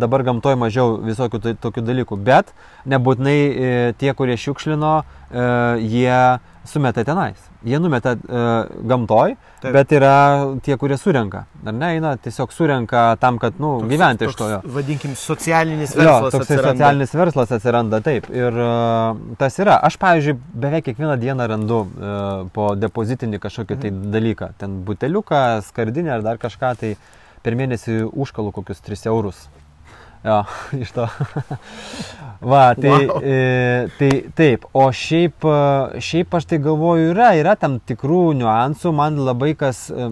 dabar 0.00 0.22
gamtoje 0.26 0.58
mažiau 0.58 0.96
visokių 1.02 1.42
tai, 1.42 1.54
tokių 1.60 1.84
dalykų, 1.86 2.18
bet 2.26 2.52
nebūtinai 2.86 3.38
e, 3.38 3.72
tie, 3.98 4.12
kurie 4.16 4.36
šiukšlino, 4.40 4.92
e, 5.02 5.48
jie 5.82 6.20
sumeta 6.66 7.04
tenais. 7.06 7.38
Jie 7.66 7.78
numeta 7.82 8.12
e, 8.14 8.42
gamtoj, 8.86 9.34
Taip. 9.62 9.72
bet 9.74 9.92
yra 9.96 10.14
tie, 10.62 10.76
kurie 10.78 10.98
surenka. 11.00 11.44
Ar 11.66 11.74
ne, 11.74 11.88
eina 11.96 12.12
tiesiog 12.22 12.52
surenka 12.54 13.08
tam, 13.22 13.40
kad, 13.42 13.58
nu, 13.62 13.80
toks, 13.80 13.90
gyventi 13.90 14.26
toks, 14.26 14.34
iš 14.34 14.38
to. 14.38 14.72
Vadinkim, 14.76 15.16
socialinis 15.18 15.96
verslas. 15.96 16.28
Jo, 16.28 16.30
toks 16.34 16.52
socialinis 16.52 17.14
verslas 17.16 17.54
atsiranda, 17.56 18.00
taip. 18.06 18.30
Ir 18.34 18.54
uh, 18.54 19.18
tas 19.40 19.58
yra. 19.62 19.80
Aš, 19.88 19.98
pavyzdžiui, 20.02 20.38
beveik 20.66 20.86
kiekvieną 20.90 21.18
dieną 21.22 21.50
randu 21.54 21.82
uh, 21.82 22.46
po 22.54 22.72
depozitinį 22.78 23.42
kažkokį 23.42 23.80
tai 23.82 23.94
mhm. 23.94 24.10
dalyką. 24.14 24.50
Ten 24.62 24.80
buteliuką, 24.86 25.44
skardinę 25.66 26.18
ar 26.18 26.26
dar 26.26 26.42
kažką, 26.42 26.74
tai 26.82 26.94
per 27.44 27.58
mėnesį 27.58 28.04
užkalu 28.12 28.54
kokius 28.56 28.84
3 28.84 29.08
eurus. 29.12 29.46
Jo, 30.26 30.42
iš 30.82 30.90
to. 30.90 31.06
Va, 32.40 32.74
tai, 32.74 33.06
wow. 33.06 33.20
e, 33.22 33.88
tai 33.96 34.10
taip, 34.36 34.66
o 34.76 34.88
šiaip, 34.92 35.44
e, 35.46 36.00
šiaip 36.02 36.34
aš 36.36 36.48
tai 36.50 36.58
galvoju, 36.62 37.12
yra, 37.12 37.30
yra 37.38 37.54
tam 37.60 37.78
tikrų 37.80 38.34
niuansų, 38.40 38.92
man 38.96 39.20
labai 39.24 39.54
kas, 39.58 39.86
e, 39.88 40.08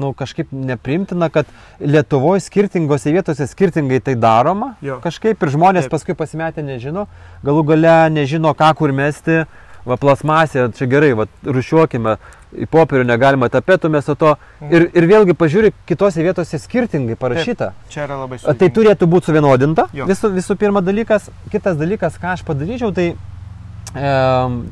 nu, 0.00 0.12
kažkaip 0.16 0.52
neprimtina, 0.52 1.30
kad 1.32 1.48
Lietuvoje 1.80 2.44
skirtingose 2.44 3.14
vietose 3.14 3.48
skirtingai 3.50 4.02
tai 4.04 4.14
daroma. 4.20 4.74
Jo. 4.84 5.00
Kažkaip 5.02 5.42
ir 5.42 5.54
žmonės 5.56 5.88
taip. 5.88 5.96
paskui 5.96 6.18
pasimetę 6.18 6.62
nežino, 6.66 7.08
galų 7.46 7.64
gale 7.72 7.96
nežino, 8.14 8.54
ką 8.54 8.70
kur 8.78 8.94
mesti 8.94 9.42
va 9.88 9.96
plasmasė, 10.00 10.68
čia 10.76 10.88
gerai, 10.90 11.12
va 11.18 11.26
rušiuokime, 11.44 12.16
į 12.50 12.66
popierių 12.70 13.06
negalima 13.06 13.48
tapetų 13.52 13.90
mes 13.94 14.08
o 14.10 14.16
to. 14.18 14.34
Mhm. 14.60 14.72
Ir, 14.74 14.86
ir 14.98 15.08
vėlgi 15.10 15.36
pažiūrėk, 15.38 15.82
kitose 15.88 16.24
vietose 16.24 16.58
skirtingai 16.60 17.18
parašyta. 17.20 17.72
Taip, 17.74 17.92
čia 17.94 18.04
yra 18.06 18.22
labai 18.24 18.40
svarbu. 18.40 18.58
Tai 18.60 18.70
turėtų 18.78 19.10
būti 19.10 19.30
suvienodinta. 19.30 19.86
Visų, 19.94 20.32
visų 20.34 20.56
pirma 20.60 20.82
dalykas. 20.84 21.30
Kitas 21.52 21.78
dalykas, 21.80 22.18
ką 22.20 22.34
aš 22.34 22.44
padaryčiau, 22.48 22.90
tai 22.96 23.12
e, 23.12 24.10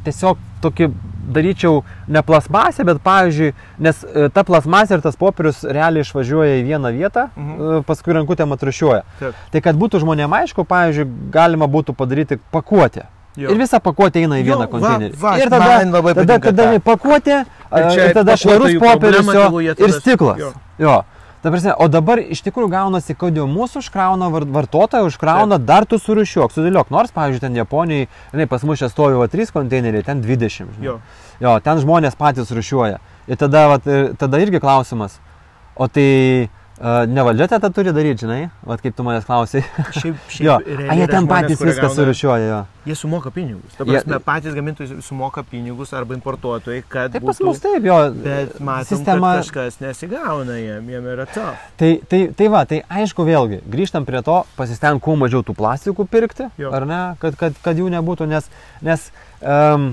tiesiog 0.07 0.43
tokį 0.63 0.91
daryčiau 1.29 1.83
ne 2.09 2.23
plasmasę, 2.25 2.85
bet 2.89 3.03
pavyzdžiui, 3.05 3.53
nes 3.85 4.01
e, 4.03 4.29
ta 4.35 4.43
plasmasė 4.49 4.97
ir 4.97 5.05
tas 5.05 5.19
popierius 5.21 5.61
realiai 5.63 6.07
išvažiuoja 6.07 6.57
į 6.63 6.65
vieną 6.71 6.93
vietą, 6.97 7.29
mhm. 7.37 7.79
E, 7.79 7.83
paskui 7.87 8.17
rankutę 8.17 8.49
matrušiuoja. 8.49 9.05
Taip. 9.21 9.45
Tai 9.53 9.63
kad 9.69 9.79
būtų 9.79 10.03
žmonėms 10.03 10.43
aišku, 10.43 10.67
pavyzdžiui, 10.69 11.07
galima 11.35 11.71
būtų 11.71 11.95
padaryti 11.99 12.41
pakuotę. 12.55 13.07
Jo. 13.39 13.53
Ir 13.55 13.61
visa 13.61 13.79
pakuotė 13.83 14.25
eina 14.25 14.41
į 14.41 14.47
vieną 14.49 14.65
jo, 14.65 14.71
konteinerį. 14.73 15.13
Va, 15.15 15.29
va, 15.29 15.35
ir 15.39 15.53
tada, 15.53 16.03
tada, 16.17 16.39
tada 16.43 16.65
pakuotė, 16.83 17.45
ir 17.95 18.17
tada 18.17 18.35
švarus 18.41 18.75
popierius 18.83 19.79
ir 19.79 19.95
stiklas. 20.01 20.43
Jo. 20.43 20.51
jo. 20.83 20.97
Ta 21.39 21.53
prasme, 21.55 21.71
o 21.79 21.87
dabar 21.87 22.19
iš 22.19 22.41
tikrųjų 22.43 22.67
gaunasi, 22.73 23.15
kad 23.15 23.37
jau 23.39 23.45
mūsų 23.47 23.79
užkrauna 23.85 24.27
vartotoją, 24.35 25.07
užkrauna, 25.07 25.61
Taip. 25.61 25.69
dar 25.69 25.87
tu 25.87 26.01
surušiuok, 26.03 26.51
sudėliok. 26.51 26.91
Nors, 26.91 27.13
pavyzdžiui, 27.15 27.45
ten 27.45 27.55
Japonijai, 27.61 28.09
žinai, 28.33 28.49
pas 28.51 28.65
mus 28.67 28.83
čia 28.83 28.89
stovi 28.91 29.29
3 29.31 29.55
konteineriai, 29.55 30.03
ten 30.03 30.19
20. 30.25 30.75
Žinai. 30.75 30.89
Jo. 30.89 30.97
jo, 31.39 31.55
ten 31.63 31.79
žmonės 31.85 32.19
patys 32.19 32.51
rušiuoja. 32.51 32.99
Ir 33.31 33.39
tada, 33.39 33.69
vat, 33.71 33.87
tada 34.19 34.43
irgi 34.43 34.59
klausimas, 34.59 35.21
o 35.79 35.87
tai 35.87 36.51
Ne 36.79 37.23
valdžia 37.27 37.49
tą 37.59 37.71
turi 37.75 37.91
daryti, 37.91 38.23
žinai, 38.23 38.51
Vat 38.63 38.83
kaip 38.83 38.95
tu 38.95 39.03
manęs 39.03 39.25
klausai. 39.27 39.65
Šiaip, 39.97 40.19
šiaip 40.35 40.45
jo. 40.47 40.57
A, 40.87 40.95
jie 40.95 41.07
ten 41.11 41.27
patys 41.27 41.63
viską 41.63 41.89
surišiuoja, 41.91 42.51
jo. 42.53 42.59
Jie 42.87 42.95
sumoka 42.97 43.33
pinigus. 43.35 43.75
Ta 43.75 43.83
prasme, 43.83 44.15
jie... 44.15 44.21
patys 44.25 44.55
gamintojai 44.55 44.99
sumoka 45.03 45.43
pinigus 45.43 45.91
arba 45.99 46.15
importuotojai, 46.15 46.85
kad... 46.87 47.11
Taip, 47.15 47.25
būtų, 47.25 47.33
pas 47.33 47.41
mus 47.49 47.63
taip, 47.65 47.89
jo. 47.89 47.97
Bet 48.23 48.61
matom, 48.63 48.91
sistema... 48.93 49.33
kažkas 49.41 49.81
nesigauna 49.83 50.59
jiem, 50.61 50.93
jiem 50.95 51.09
yra 51.17 51.27
to. 51.33 51.47
Tai, 51.83 51.91
tai, 52.13 52.21
tai 52.39 52.51
va, 52.55 52.63
tai 52.71 52.83
aišku 53.01 53.27
vėlgi, 53.27 53.59
grįžtam 53.75 54.07
prie 54.07 54.23
to, 54.27 54.39
pasisteng 54.59 55.03
kuo 55.03 55.17
mažiau 55.19 55.43
tų 55.43 55.57
plastikų 55.59 56.07
pirkti, 56.13 56.47
jo. 56.63 56.71
ar 56.75 56.87
ne, 56.87 57.01
kad, 57.23 57.35
kad, 57.41 57.59
kad 57.65 57.83
jų 57.83 57.91
nebūtų, 57.97 58.31
nes, 58.31 58.47
nes 58.87 59.11
um, 59.43 59.91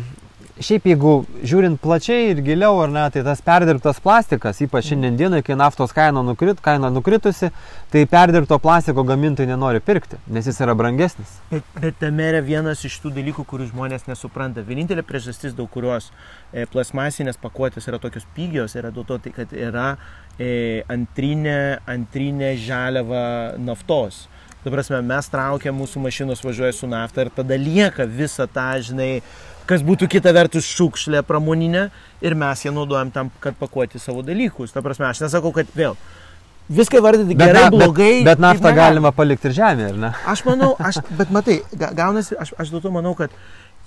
Šiaip 0.56 0.86
jeigu 0.88 1.14
žiūrint 1.44 1.76
plačiai 1.84 2.30
ir 2.32 2.38
giliau, 2.40 2.78
ar 2.80 2.92
ne, 2.94 3.02
tai 3.12 3.26
tas 3.28 3.42
perdirbtas 3.44 3.98
plastikas, 4.00 4.62
ypač 4.64 4.86
šiandien 4.88 5.18
dienai, 5.20 5.42
kai 5.44 5.58
naftos 5.60 5.92
kaina, 5.92 6.22
nukrit, 6.24 6.62
kaina 6.64 6.88
nukritusi, 6.96 7.50
tai 7.92 8.04
perdirbto 8.08 8.56
plastiko 8.64 9.04
gamintojai 9.04 9.50
nenori 9.50 9.82
pirkti, 9.84 10.16
nes 10.32 10.48
jis 10.48 10.62
yra 10.64 10.72
brangesnis. 10.80 11.34
Bet, 11.50 11.68
bet 11.84 12.00
tame 12.00 12.30
yra 12.32 12.40
vienas 12.46 12.86
iš 12.88 12.96
tų 13.04 13.12
dalykų, 13.18 13.44
kurių 13.50 13.68
žmonės 13.74 14.08
nesupranta. 14.08 14.64
Vienintelė 14.64 15.04
priežastis, 15.04 15.52
dėl 15.58 15.68
kurios 15.74 16.08
e, 16.54 16.64
plasmasinės 16.72 17.42
pakuotės 17.42 17.90
yra 17.92 18.00
tokios 18.00 18.24
pigios, 18.38 18.78
yra 18.80 18.94
dėl 18.96 19.04
to, 19.10 19.18
tai, 19.26 19.34
kad 19.36 19.52
yra 19.52 19.90
e, 20.40 20.86
antrinė, 20.88 21.82
antrinė 21.84 22.54
žaliava 22.64 23.26
naftos. 23.60 24.30
Ta 24.64 24.72
prasme, 24.74 24.98
mes 25.06 25.28
traukiam, 25.30 25.76
mūsų 25.78 26.02
mašinos 26.02 26.40
važiuoja 26.42 26.72
su 26.74 26.88
nafta 26.90 27.22
ir 27.22 27.30
tada 27.36 27.60
lieka 27.60 28.08
visa 28.10 28.48
ta, 28.50 28.72
žinai, 28.82 29.20
kas 29.70 29.84
būtų 29.86 30.10
kita 30.12 30.34
vertus 30.36 30.68
šiukšlė 30.70 31.24
pramoninė 31.28 31.88
ir 32.26 32.38
mes 32.38 32.66
ją 32.66 32.74
naudojam 32.76 33.12
tam, 33.14 33.32
kad 33.44 33.58
pakuoti 33.60 34.02
savo 34.02 34.24
dalykus. 34.26 34.74
Ta 34.76 34.84
prasme, 34.86 35.10
aš 35.10 35.26
nesakau, 35.26 35.54
kad 35.56 35.70
vėl. 35.78 35.98
Viską 36.66 36.98
vardyti 37.02 37.38
gerai, 37.38 37.68
na, 37.68 37.70
blogai. 37.70 38.24
Bet, 38.24 38.32
bet 38.32 38.42
naftą 38.42 38.72
galima 38.74 39.12
palikti 39.14 39.52
ir 39.52 39.54
žemėje, 39.60 39.92
ar 39.94 40.00
ne? 40.02 40.10
Aš 40.32 40.42
manau, 40.48 40.72
aš, 40.90 40.98
bet 41.20 41.34
matai, 41.34 41.60
gaunasi, 41.78 42.38
aš, 42.42 42.56
aš 42.58 42.74
dėl 42.74 42.82
to 42.82 42.94
manau, 42.94 43.14
kad 43.18 43.34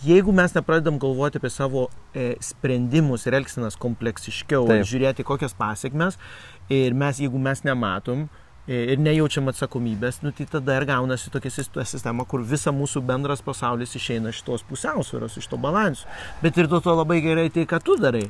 jeigu 0.07 0.35
mes 0.35 0.55
nepradedam 0.55 1.01
galvoti 1.03 1.41
apie 1.41 1.51
savo 1.51 1.89
e, 2.15 2.37
sprendimus 2.45 3.27
ir 3.27 3.35
elgsenas 3.41 3.79
kompleksiškiau, 3.83 4.69
Taip. 4.71 4.87
žiūrėti 4.87 5.27
kokias 5.27 5.57
pasiekmes, 5.59 6.21
ir 6.71 6.95
mes, 6.95 7.19
jeigu 7.19 7.43
mes 7.43 7.65
nematom, 7.67 8.29
ir 8.69 9.01
nejaučiam 9.01 9.49
atsakomybės, 9.49 10.21
nu, 10.25 10.33
tai 10.37 10.45
tada 10.51 10.77
ir 10.77 10.85
gaunasi 10.89 11.33
tokia 11.33 11.53
sistema, 11.53 12.27
kur 12.29 12.43
visa 12.45 12.73
mūsų 12.75 13.01
bendras 13.09 13.41
pasaulis 13.45 13.97
išeina 13.97 14.35
iš 14.35 14.43
tos 14.45 14.65
pusiausvėros, 14.69 15.39
iš 15.41 15.49
to 15.49 15.57
balansų. 15.61 16.05
Bet 16.43 16.61
ir 16.61 16.69
dėl 16.69 16.83
to 16.85 16.95
labai 16.97 17.23
gerai 17.25 17.49
tai, 17.55 17.65
ką 17.69 17.81
tu 17.85 17.97
darai. 18.01 18.27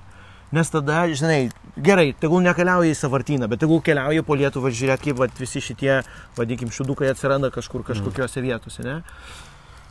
Nes 0.54 0.70
tada, 0.72 1.02
žinai, 1.12 1.50
gerai, 1.76 2.14
tegul 2.16 2.40
nekeliauja 2.46 2.94
į 2.94 2.96
savartyną, 2.96 3.50
bet 3.50 3.60
tegul 3.60 3.82
keliauja 3.84 4.22
po 4.24 4.36
Lietuvą, 4.38 4.70
žiūrėt, 4.72 5.02
kaip 5.04 5.18
vat, 5.20 5.34
visi 5.36 5.60
šitie, 5.60 5.98
vadinkim, 6.38 6.70
šudukai 6.72 7.10
atsiranda 7.10 7.50
kažkur 7.52 7.84
kažkokiose 7.84 8.40
vietose, 8.46 8.86
ne? 8.86 9.02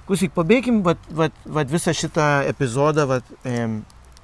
Klausyk, 0.07 0.31
pabėgim 0.33 0.79
vat, 0.87 1.03
vat, 1.13 1.35
vat 1.45 1.69
visą 1.69 1.93
šitą 1.93 2.47
epizodą 2.49 3.05
vat, 3.11 3.29
e, 3.45 3.67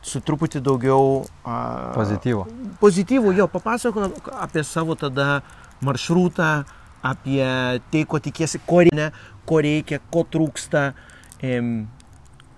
su 0.01 0.23
truputį 0.25 0.63
daugiau... 0.63 1.27
A, 1.45 1.57
pozityvo. 1.99 2.47
Pozityvo, 2.81 3.35
jo, 3.37 3.47
papasakok 3.51 4.31
apie 4.33 4.63
savo 4.65 4.97
tada 4.97 5.43
maršrutą, 5.85 6.53
apie 7.03 7.43
tai, 7.91 8.05
ko 8.07 8.19
tikėsi, 8.23 8.61
ko 8.67 8.83
reikia, 8.87 9.09
ko, 9.49 9.59
reikia, 9.63 9.99
ko 10.11 10.23
trūksta, 10.31 10.85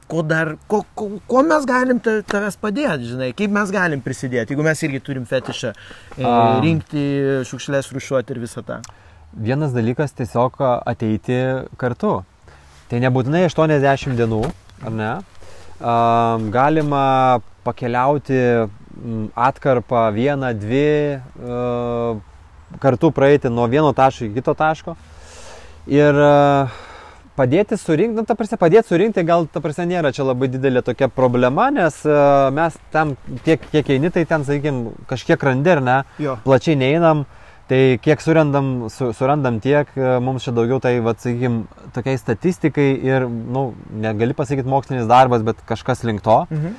ko 0.06 0.22
dar, 0.22 0.54
ko, 0.70 0.84
ko, 0.98 1.08
ko 1.26 1.42
mes 1.48 1.66
galim 1.66 2.02
tavęs 2.04 2.60
padėti, 2.62 3.10
žinai, 3.14 3.32
kaip 3.38 3.54
mes 3.54 3.74
galim 3.74 4.04
prisidėti, 4.06 4.54
jeigu 4.54 4.66
mes 4.66 4.84
irgi 4.86 5.02
turim 5.02 5.26
fetišą 5.30 5.74
e, 5.74 6.28
rinkti, 6.62 7.06
šiukšlės 7.50 7.90
rušiuoti 7.96 8.36
ir 8.36 8.44
visą 8.44 8.62
tą. 8.68 8.84
Vienas 9.36 9.74
dalykas 9.76 10.14
tiesiog 10.16 10.62
ateiti 10.86 11.42
kartu. 11.82 12.20
Tai 12.86 13.02
nebūtinai 13.02 13.42
80 13.50 14.14
dienų, 14.16 14.44
ar 14.86 14.94
ne? 14.94 15.12
Galima 16.54 17.06
pakeliauti 17.66 18.38
atkarpą 19.36 20.06
vieną, 20.16 20.54
dvi, 20.62 20.86
kartu 22.80 23.12
praeiti 23.12 23.50
nuo 23.50 23.68
vieno 23.68 23.94
taško 23.94 24.26
iki 24.26 24.40
kito 24.40 24.54
taško. 24.58 24.96
Ir 25.92 26.18
e, 26.18 26.34
padėti 27.38 27.78
surinkti, 27.78 28.18
nu, 28.18 28.26
ta 28.28 28.36
prasme, 28.38 28.58
padėti 28.62 28.90
surinkti 28.90 29.26
gal, 29.28 29.48
ta 29.52 29.62
prasme, 29.64 29.88
nėra 29.92 30.12
čia 30.16 30.26
labai 30.26 30.50
didelė 30.52 30.82
tokia 30.86 31.10
problema, 31.12 31.70
nes 31.74 32.02
e, 32.08 32.20
mes 32.56 32.78
tam 32.96 33.16
tiek, 33.46 33.64
kiek 33.72 33.92
eini, 33.98 34.12
tai 34.14 34.26
ten, 34.30 34.46
sakykime, 34.48 34.96
kažkiek 35.10 35.50
randi, 35.50 35.76
ar 35.76 35.84
ne, 35.86 35.98
jo. 36.22 36.38
plačiai 36.46 36.80
neinam. 36.80 37.26
Tai 37.66 37.78
kiek 37.98 38.22
surandam, 38.22 38.66
su, 38.94 39.08
surandam 39.18 39.56
tiek, 39.58 39.90
e, 39.98 40.10
mums 40.22 40.46
čia 40.46 40.52
daugiau 40.54 40.78
tai, 40.82 41.00
vad, 41.06 41.18
sakykime, 41.22 41.64
tokiai 41.96 42.20
statistikai 42.22 42.92
ir, 43.08 43.26
na, 43.26 43.54
nu, 43.56 43.64
negali 44.04 44.38
pasakyti 44.38 44.70
mokslinis 44.70 45.08
darbas, 45.10 45.42
bet 45.46 45.64
kažkas 45.70 46.06
link 46.06 46.22
to. 46.26 46.44
Mhm. 46.54 46.76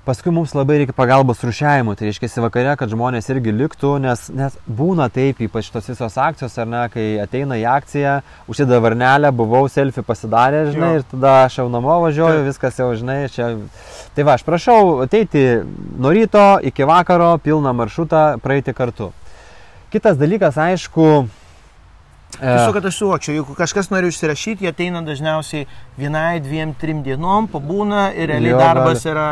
Paskui 0.00 0.32
mums 0.32 0.54
labai 0.56 0.78
reikia 0.80 0.94
pagalbos 0.96 1.42
rušiavimo, 1.44 1.92
tai 1.92 2.06
reiškia 2.08 2.40
vakare, 2.40 2.72
kad 2.80 2.88
žmonės 2.88 3.26
irgi 3.34 3.52
liktų, 3.52 3.90
nes, 4.00 4.22
nes 4.32 4.54
būna 4.64 5.10
taip, 5.12 5.42
ypač 5.44 5.68
tos 5.74 5.90
visos 5.90 6.16
akcijos, 6.16 6.54
ar 6.62 6.70
ne, 6.72 6.80
kai 6.88 7.04
ateina 7.20 7.58
į 7.60 7.66
akciją, 7.68 8.14
užsideda 8.48 8.78
varnelę, 8.80 9.28
buvau 9.36 9.68
selfie 9.68 10.00
pasidarę, 10.06 10.70
žinai, 10.72 10.94
jo. 10.94 11.02
ir 11.02 11.04
tada 11.10 11.34
aš 11.42 11.58
jau 11.60 11.66
namo 11.68 11.98
važiuoju, 12.06 12.40
taip. 12.40 12.48
viskas 12.48 12.80
jau, 12.80 12.88
žinai, 12.96 13.18
čia. 13.34 13.50
Tai 14.16 14.24
va, 14.24 14.38
aš 14.40 14.46
prašau 14.48 14.80
ateiti 15.04 15.44
nuo 16.00 16.14
ryto 16.16 16.46
iki 16.64 16.88
vakaro, 16.88 17.34
pilną 17.44 17.76
maršrutą 17.76 18.24
praeiti 18.40 18.72
kartu. 18.72 19.12
Kitas 19.92 20.16
dalykas, 20.16 20.56
aišku, 20.56 21.10
Tiesiog, 22.38 22.74
kad 22.76 22.86
aš 22.86 22.98
suvokčiau, 23.00 23.34
jeigu 23.34 23.54
kažkas 23.58 23.90
nori 23.90 24.08
užsirašyti, 24.08 24.64
jie 24.64 24.70
ateina 24.70 25.02
dažniausiai 25.04 25.66
vienai, 25.98 26.38
dviem, 26.40 26.72
trim 26.78 27.02
dienom, 27.04 27.48
pabūna 27.50 28.10
ir 28.14 28.30
realiai 28.30 28.54
jo, 28.54 28.60
darbas 28.60 29.02
gali. 29.02 29.10
yra 29.12 29.26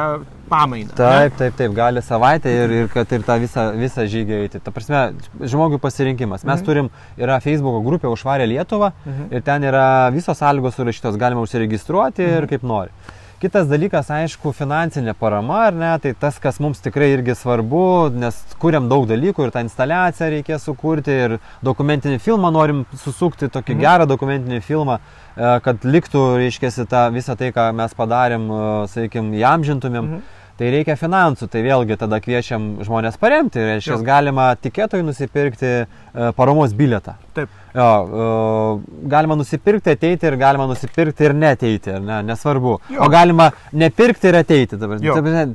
pamaina. 0.51 0.93
Taip, 0.99 1.33
ne? 1.33 1.39
taip, 1.39 1.57
taip, 1.61 1.75
gali 1.77 2.03
savaitę 2.05 2.53
ir, 2.53 2.75
ir 2.83 2.91
kad 2.93 3.13
ir 3.15 3.25
tą 3.27 3.39
visą, 3.41 3.69
visą 3.79 4.05
žygį 4.11 4.41
eiti. 4.43 4.61
Ta 4.65 4.75
prasme, 4.75 5.05
žmogui 5.41 5.81
pasirinkimas. 5.83 6.45
Mes 6.45 6.59
mhm. 6.59 6.67
turim, 6.67 6.91
yra 7.21 7.39
Facebook 7.45 7.81
grupė 7.87 8.11
Užvarė 8.13 8.49
Lietuvą 8.51 8.93
mhm. 9.05 9.31
ir 9.33 9.47
ten 9.47 9.65
yra 9.71 9.87
visos 10.15 10.43
sąlygos 10.43 10.77
surašytos, 10.77 11.21
galima 11.21 11.45
užsiregistruoti 11.47 12.27
mhm. 12.27 12.37
ir 12.43 12.51
kaip 12.53 12.67
nori. 12.67 13.17
Kitas 13.39 13.69
dalykas, 13.71 14.09
aišku, 14.11 14.51
finansinė 14.51 15.13
parama, 15.15 15.61
ar 15.69 15.77
ne, 15.79 15.91
tai 16.03 16.11
tas, 16.19 16.41
kas 16.43 16.57
mums 16.59 16.81
tikrai 16.83 17.13
irgi 17.13 17.37
svarbu, 17.39 17.83
nes 18.11 18.41
kuriam 18.59 18.89
daug 18.91 19.05
dalykų 19.07 19.47
ir 19.47 19.53
tą 19.55 19.63
instaliaciją 19.63 20.33
reikės 20.33 20.67
sukurti 20.67 21.15
ir 21.15 21.37
dokumentinį 21.63 22.19
filmą 22.25 22.51
norim 22.51 22.81
susukti, 22.99 23.47
tokį 23.47 23.77
mhm. 23.77 23.85
gerą 23.85 24.09
dokumentinį 24.11 24.59
filmą, 24.67 24.99
e, 24.99 25.53
kad 25.63 25.87
liktų, 25.87 26.25
reiškia, 26.43 26.73
visą 27.15 27.39
tai, 27.39 27.53
ką 27.55 27.69
mes 27.79 27.95
padarėm, 28.01 28.51
e, 28.51 28.67
sakykime, 28.97 29.39
įamžintumėm. 29.39 30.11
Mhm 30.11 30.38
tai 30.59 30.73
reikia 30.75 30.97
finansų, 30.99 31.47
tai 31.53 31.63
vėlgi 31.67 31.99
tada 32.01 32.19
kviečiam 32.23 32.71
žmonės 32.87 33.19
paremti, 33.21 33.63
reiškia, 33.63 33.95
jo. 33.95 34.03
galima 34.07 34.51
tikėtojai 34.59 35.07
nusipirkti 35.07 35.71
e, 35.71 35.87
paramos 36.35 36.75
bilietą. 36.77 37.15
Taip. 37.37 37.53
Jo, 37.79 37.87
e, 37.87 39.07
galima 39.13 39.37
nusipirkti, 39.39 39.93
ateiti 39.95 40.27
ir 40.27 40.39
galima 40.41 40.67
nusipirkti 40.67 41.29
ir 41.29 41.35
neteiti, 41.39 41.95
ne, 42.03 42.17
nesvarbu. 42.27 42.79
Jo. 42.91 43.05
O 43.05 43.09
galima 43.13 43.51
nepirkti 43.71 44.33
ir 44.33 44.41
ateiti. 44.41 44.79
Dabar. 44.81 44.99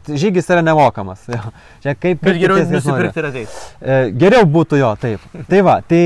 Žygis 0.08 0.48
yra 0.54 0.64
nemokamas. 0.64 1.26
Jo. 1.34 1.42
Čia 1.84 1.98
kaip, 2.00 2.24
Bet 2.24 2.40
geriau 2.40 2.64
nusipirkti 2.70 3.20
ir 3.20 3.30
ateiti. 3.32 3.60
E, 3.82 4.00
geriau 4.24 4.48
būtų 4.56 4.80
jo, 4.80 4.94
taip. 5.02 5.28
Tai 5.50 5.62
va, 5.68 5.76
tai, 5.84 6.04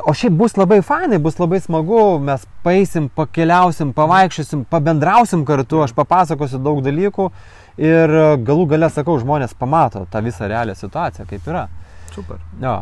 o 0.00 0.16
šiaip 0.16 0.40
bus 0.40 0.56
labai 0.56 0.80
fainai, 0.86 1.20
bus 1.20 1.36
labai 1.42 1.60
smagu, 1.60 2.00
mes 2.24 2.48
paeisim, 2.64 3.10
pakeliausim, 3.12 3.92
pavaikščiosim, 3.96 4.64
pabendrausim 4.72 5.44
kartu, 5.48 5.84
aš 5.84 5.92
papasakosiu 5.98 6.62
daug 6.64 6.80
dalykų. 6.86 7.30
Ir 7.76 8.08
e, 8.08 8.24
galų 8.40 8.66
gale, 8.72 8.88
sakau, 8.92 9.18
žmonės 9.20 9.52
pamato 9.58 10.06
tą 10.12 10.22
visą 10.24 10.48
realią 10.48 10.76
situaciją, 10.78 11.26
kaip 11.28 11.48
yra. 11.50 11.66
Super. 12.14 12.40
Jo. 12.62 12.78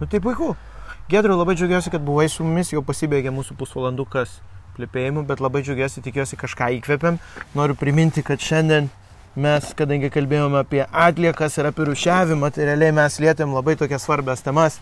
Nu 0.00 0.08
tai 0.08 0.20
puiku. 0.24 0.54
Gedriu, 1.12 1.36
labai 1.36 1.52
džiaugiuosi, 1.58 1.92
kad 1.92 2.04
buvai 2.04 2.30
su 2.32 2.46
mumis, 2.46 2.72
jau 2.72 2.80
pasibaigė 2.84 3.32
mūsų 3.34 3.58
pusvalandukas 3.60 4.38
plėpėjimų, 4.78 5.26
bet 5.28 5.42
labai 5.44 5.60
džiaugiuosi, 5.66 6.02
tikiuosi 6.06 6.38
kažką 6.40 6.70
įkvepiam. 6.78 7.18
Noriu 7.54 7.76
priminti, 7.76 8.24
kad 8.24 8.40
šiandien 8.40 8.88
mes, 9.36 9.68
kadangi 9.76 10.08
kalbėjome 10.14 10.62
apie 10.62 10.80
atliekas 10.88 11.58
ir 11.58 11.68
apie 11.68 11.90
rušiavimą, 11.90 12.48
tai 12.54 12.70
realiai 12.70 12.94
mes 12.96 13.20
lietėm 13.20 13.52
labai 13.52 13.76
tokias 13.76 14.06
svarbias 14.06 14.42
temas. 14.46 14.80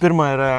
Pirma 0.00 0.30
yra 0.36 0.52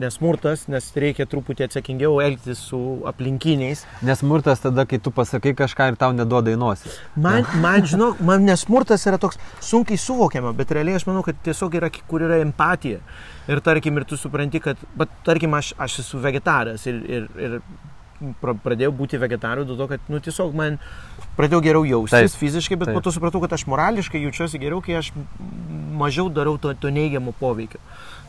nesmurtas, 0.00 0.64
nes 0.72 0.88
reikia 0.98 1.26
truputį 1.30 1.66
atsakingiau 1.66 2.20
elgtis 2.24 2.62
su 2.70 2.80
aplinkiniais. 3.08 3.84
Nesmurtas 4.06 4.64
tada, 4.64 4.86
kai 4.88 5.00
tu 5.02 5.12
pasakai 5.14 5.54
kažką 5.58 5.92
ir 5.92 6.00
tau 6.00 6.12
neduoda 6.16 6.54
į 6.54 6.58
nosį. 6.60 6.94
Man, 7.16 7.46
man 7.62 7.86
žinok, 7.92 8.22
man 8.24 8.46
nesmurtas 8.48 9.06
yra 9.10 9.20
toks 9.22 9.40
sunkiai 9.64 10.00
suvokiama, 10.00 10.54
bet 10.56 10.74
realiai 10.74 11.00
aš 11.00 11.06
manau, 11.10 11.24
kad 11.26 11.38
tiesiog 11.44 11.78
yra, 11.80 11.92
kur 12.08 12.24
yra 12.28 12.40
empatija. 12.44 13.02
Ir 13.50 13.62
tarkim, 13.64 13.96
ir 13.98 14.06
tu 14.08 14.18
supranti, 14.20 14.62
kad, 14.62 14.80
bet 14.98 15.12
tarkim, 15.26 15.54
aš, 15.58 15.72
aš 15.82 16.02
esu 16.04 16.20
vegetaras 16.22 16.86
ir, 16.90 17.02
ir, 17.18 17.32
ir 17.42 17.58
pradėjau 18.42 18.92
būti 18.94 19.18
vegetaru 19.20 19.66
dėl 19.66 19.78
to, 19.80 19.88
kad, 19.90 20.06
nu, 20.12 20.20
tiesiog 20.22 20.54
man 20.56 20.78
pradėjau 21.38 21.62
geriau 21.64 21.86
jaustis 21.88 22.34
Taip. 22.34 22.40
fiziškai, 22.40 22.78
bet 22.78 22.90
Taip. 22.90 22.98
po 22.98 23.04
to 23.04 23.14
supratau, 23.14 23.42
kad 23.42 23.54
aš 23.56 23.66
morališkai 23.70 24.22
jaučiuosi 24.22 24.60
geriau, 24.62 24.82
kai 24.84 25.00
aš 25.00 25.12
mažiau 25.98 26.30
darau 26.32 26.58
to, 26.60 26.74
to 26.78 26.92
neigiamo 26.94 27.34
poveikio. 27.40 27.80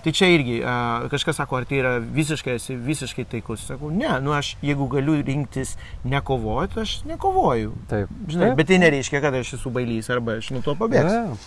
Tai 0.03 0.11
čia 0.11 0.27
irgi 0.35 0.57
a, 0.59 0.73
kažkas 1.11 1.37
sako, 1.39 1.61
ar 1.61 1.67
tai 1.67 1.77
yra 1.79 1.93
visiškai, 2.03 2.57
esi 2.59 2.75
visiškai 2.75 3.23
taikus. 3.31 3.63
Sakau, 3.69 3.91
ne, 3.93 4.09
nu 4.23 4.33
aš 4.35 4.53
jeigu 4.63 4.87
galiu 4.91 5.15
rinktis 5.23 5.77
nekovoti, 6.03 6.81
aš 6.83 6.97
nekovoju. 7.07 7.71
Taip. 7.91 8.11
Žinai, 8.27 8.49
Taip. 8.49 8.57
bet 8.59 8.71
tai 8.71 8.81
nereiškia, 8.83 9.21
kad 9.23 9.37
aš 9.39 9.55
esu 9.59 9.71
bailys 9.71 10.11
arba 10.11 10.37
aš 10.41 10.51
nuo 10.55 10.63
to 10.65 10.75
pabėgsiu. 10.79 11.37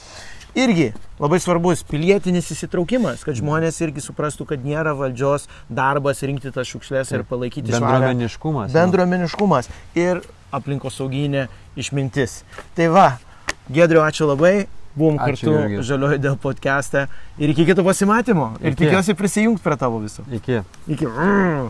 Irgi 0.57 0.87
labai 1.21 1.37
svarbus 1.45 1.83
pilietinis 1.85 2.49
įsitraukimas, 2.55 3.27
kad 3.29 3.37
žmonės 3.37 3.77
irgi 3.85 4.01
suprastų, 4.01 4.47
kad 4.55 4.65
nėra 4.65 4.97
valdžios 4.97 5.45
darbas 5.69 6.25
rinkti 6.25 6.49
tas 6.55 6.71
šiukšlės 6.71 7.13
ir 7.13 7.27
palaikyti 7.29 7.77
bendruomeniškumas. 7.77 8.73
Bendruomeniškumas 8.73 9.69
ir 10.01 10.25
aplinkosauginė 10.57 11.51
išmintis. 11.77 12.41
Tai 12.73 12.89
va, 12.95 13.09
Gedriu, 13.67 13.99
ačiū 14.07 14.29
labai. 14.31 14.69
Buvom 14.97 15.19
kartu 15.21 15.53
žaliojo 15.85 16.19
dėl 16.25 16.37
podcast'e. 16.41 17.07
Ir 17.37 17.53
iki 17.53 17.67
kito 17.69 17.85
pasimatymo. 17.85 18.55
Ir 18.63 18.73
iki. 18.73 18.85
tikiuosi 18.85 19.15
prisijungti 19.19 19.63
prie 19.65 19.77
tavo 19.77 20.01
viso. 20.01 20.25
Iki. 20.33 20.63
Iki. 20.97 21.07
Mm. 21.13 21.69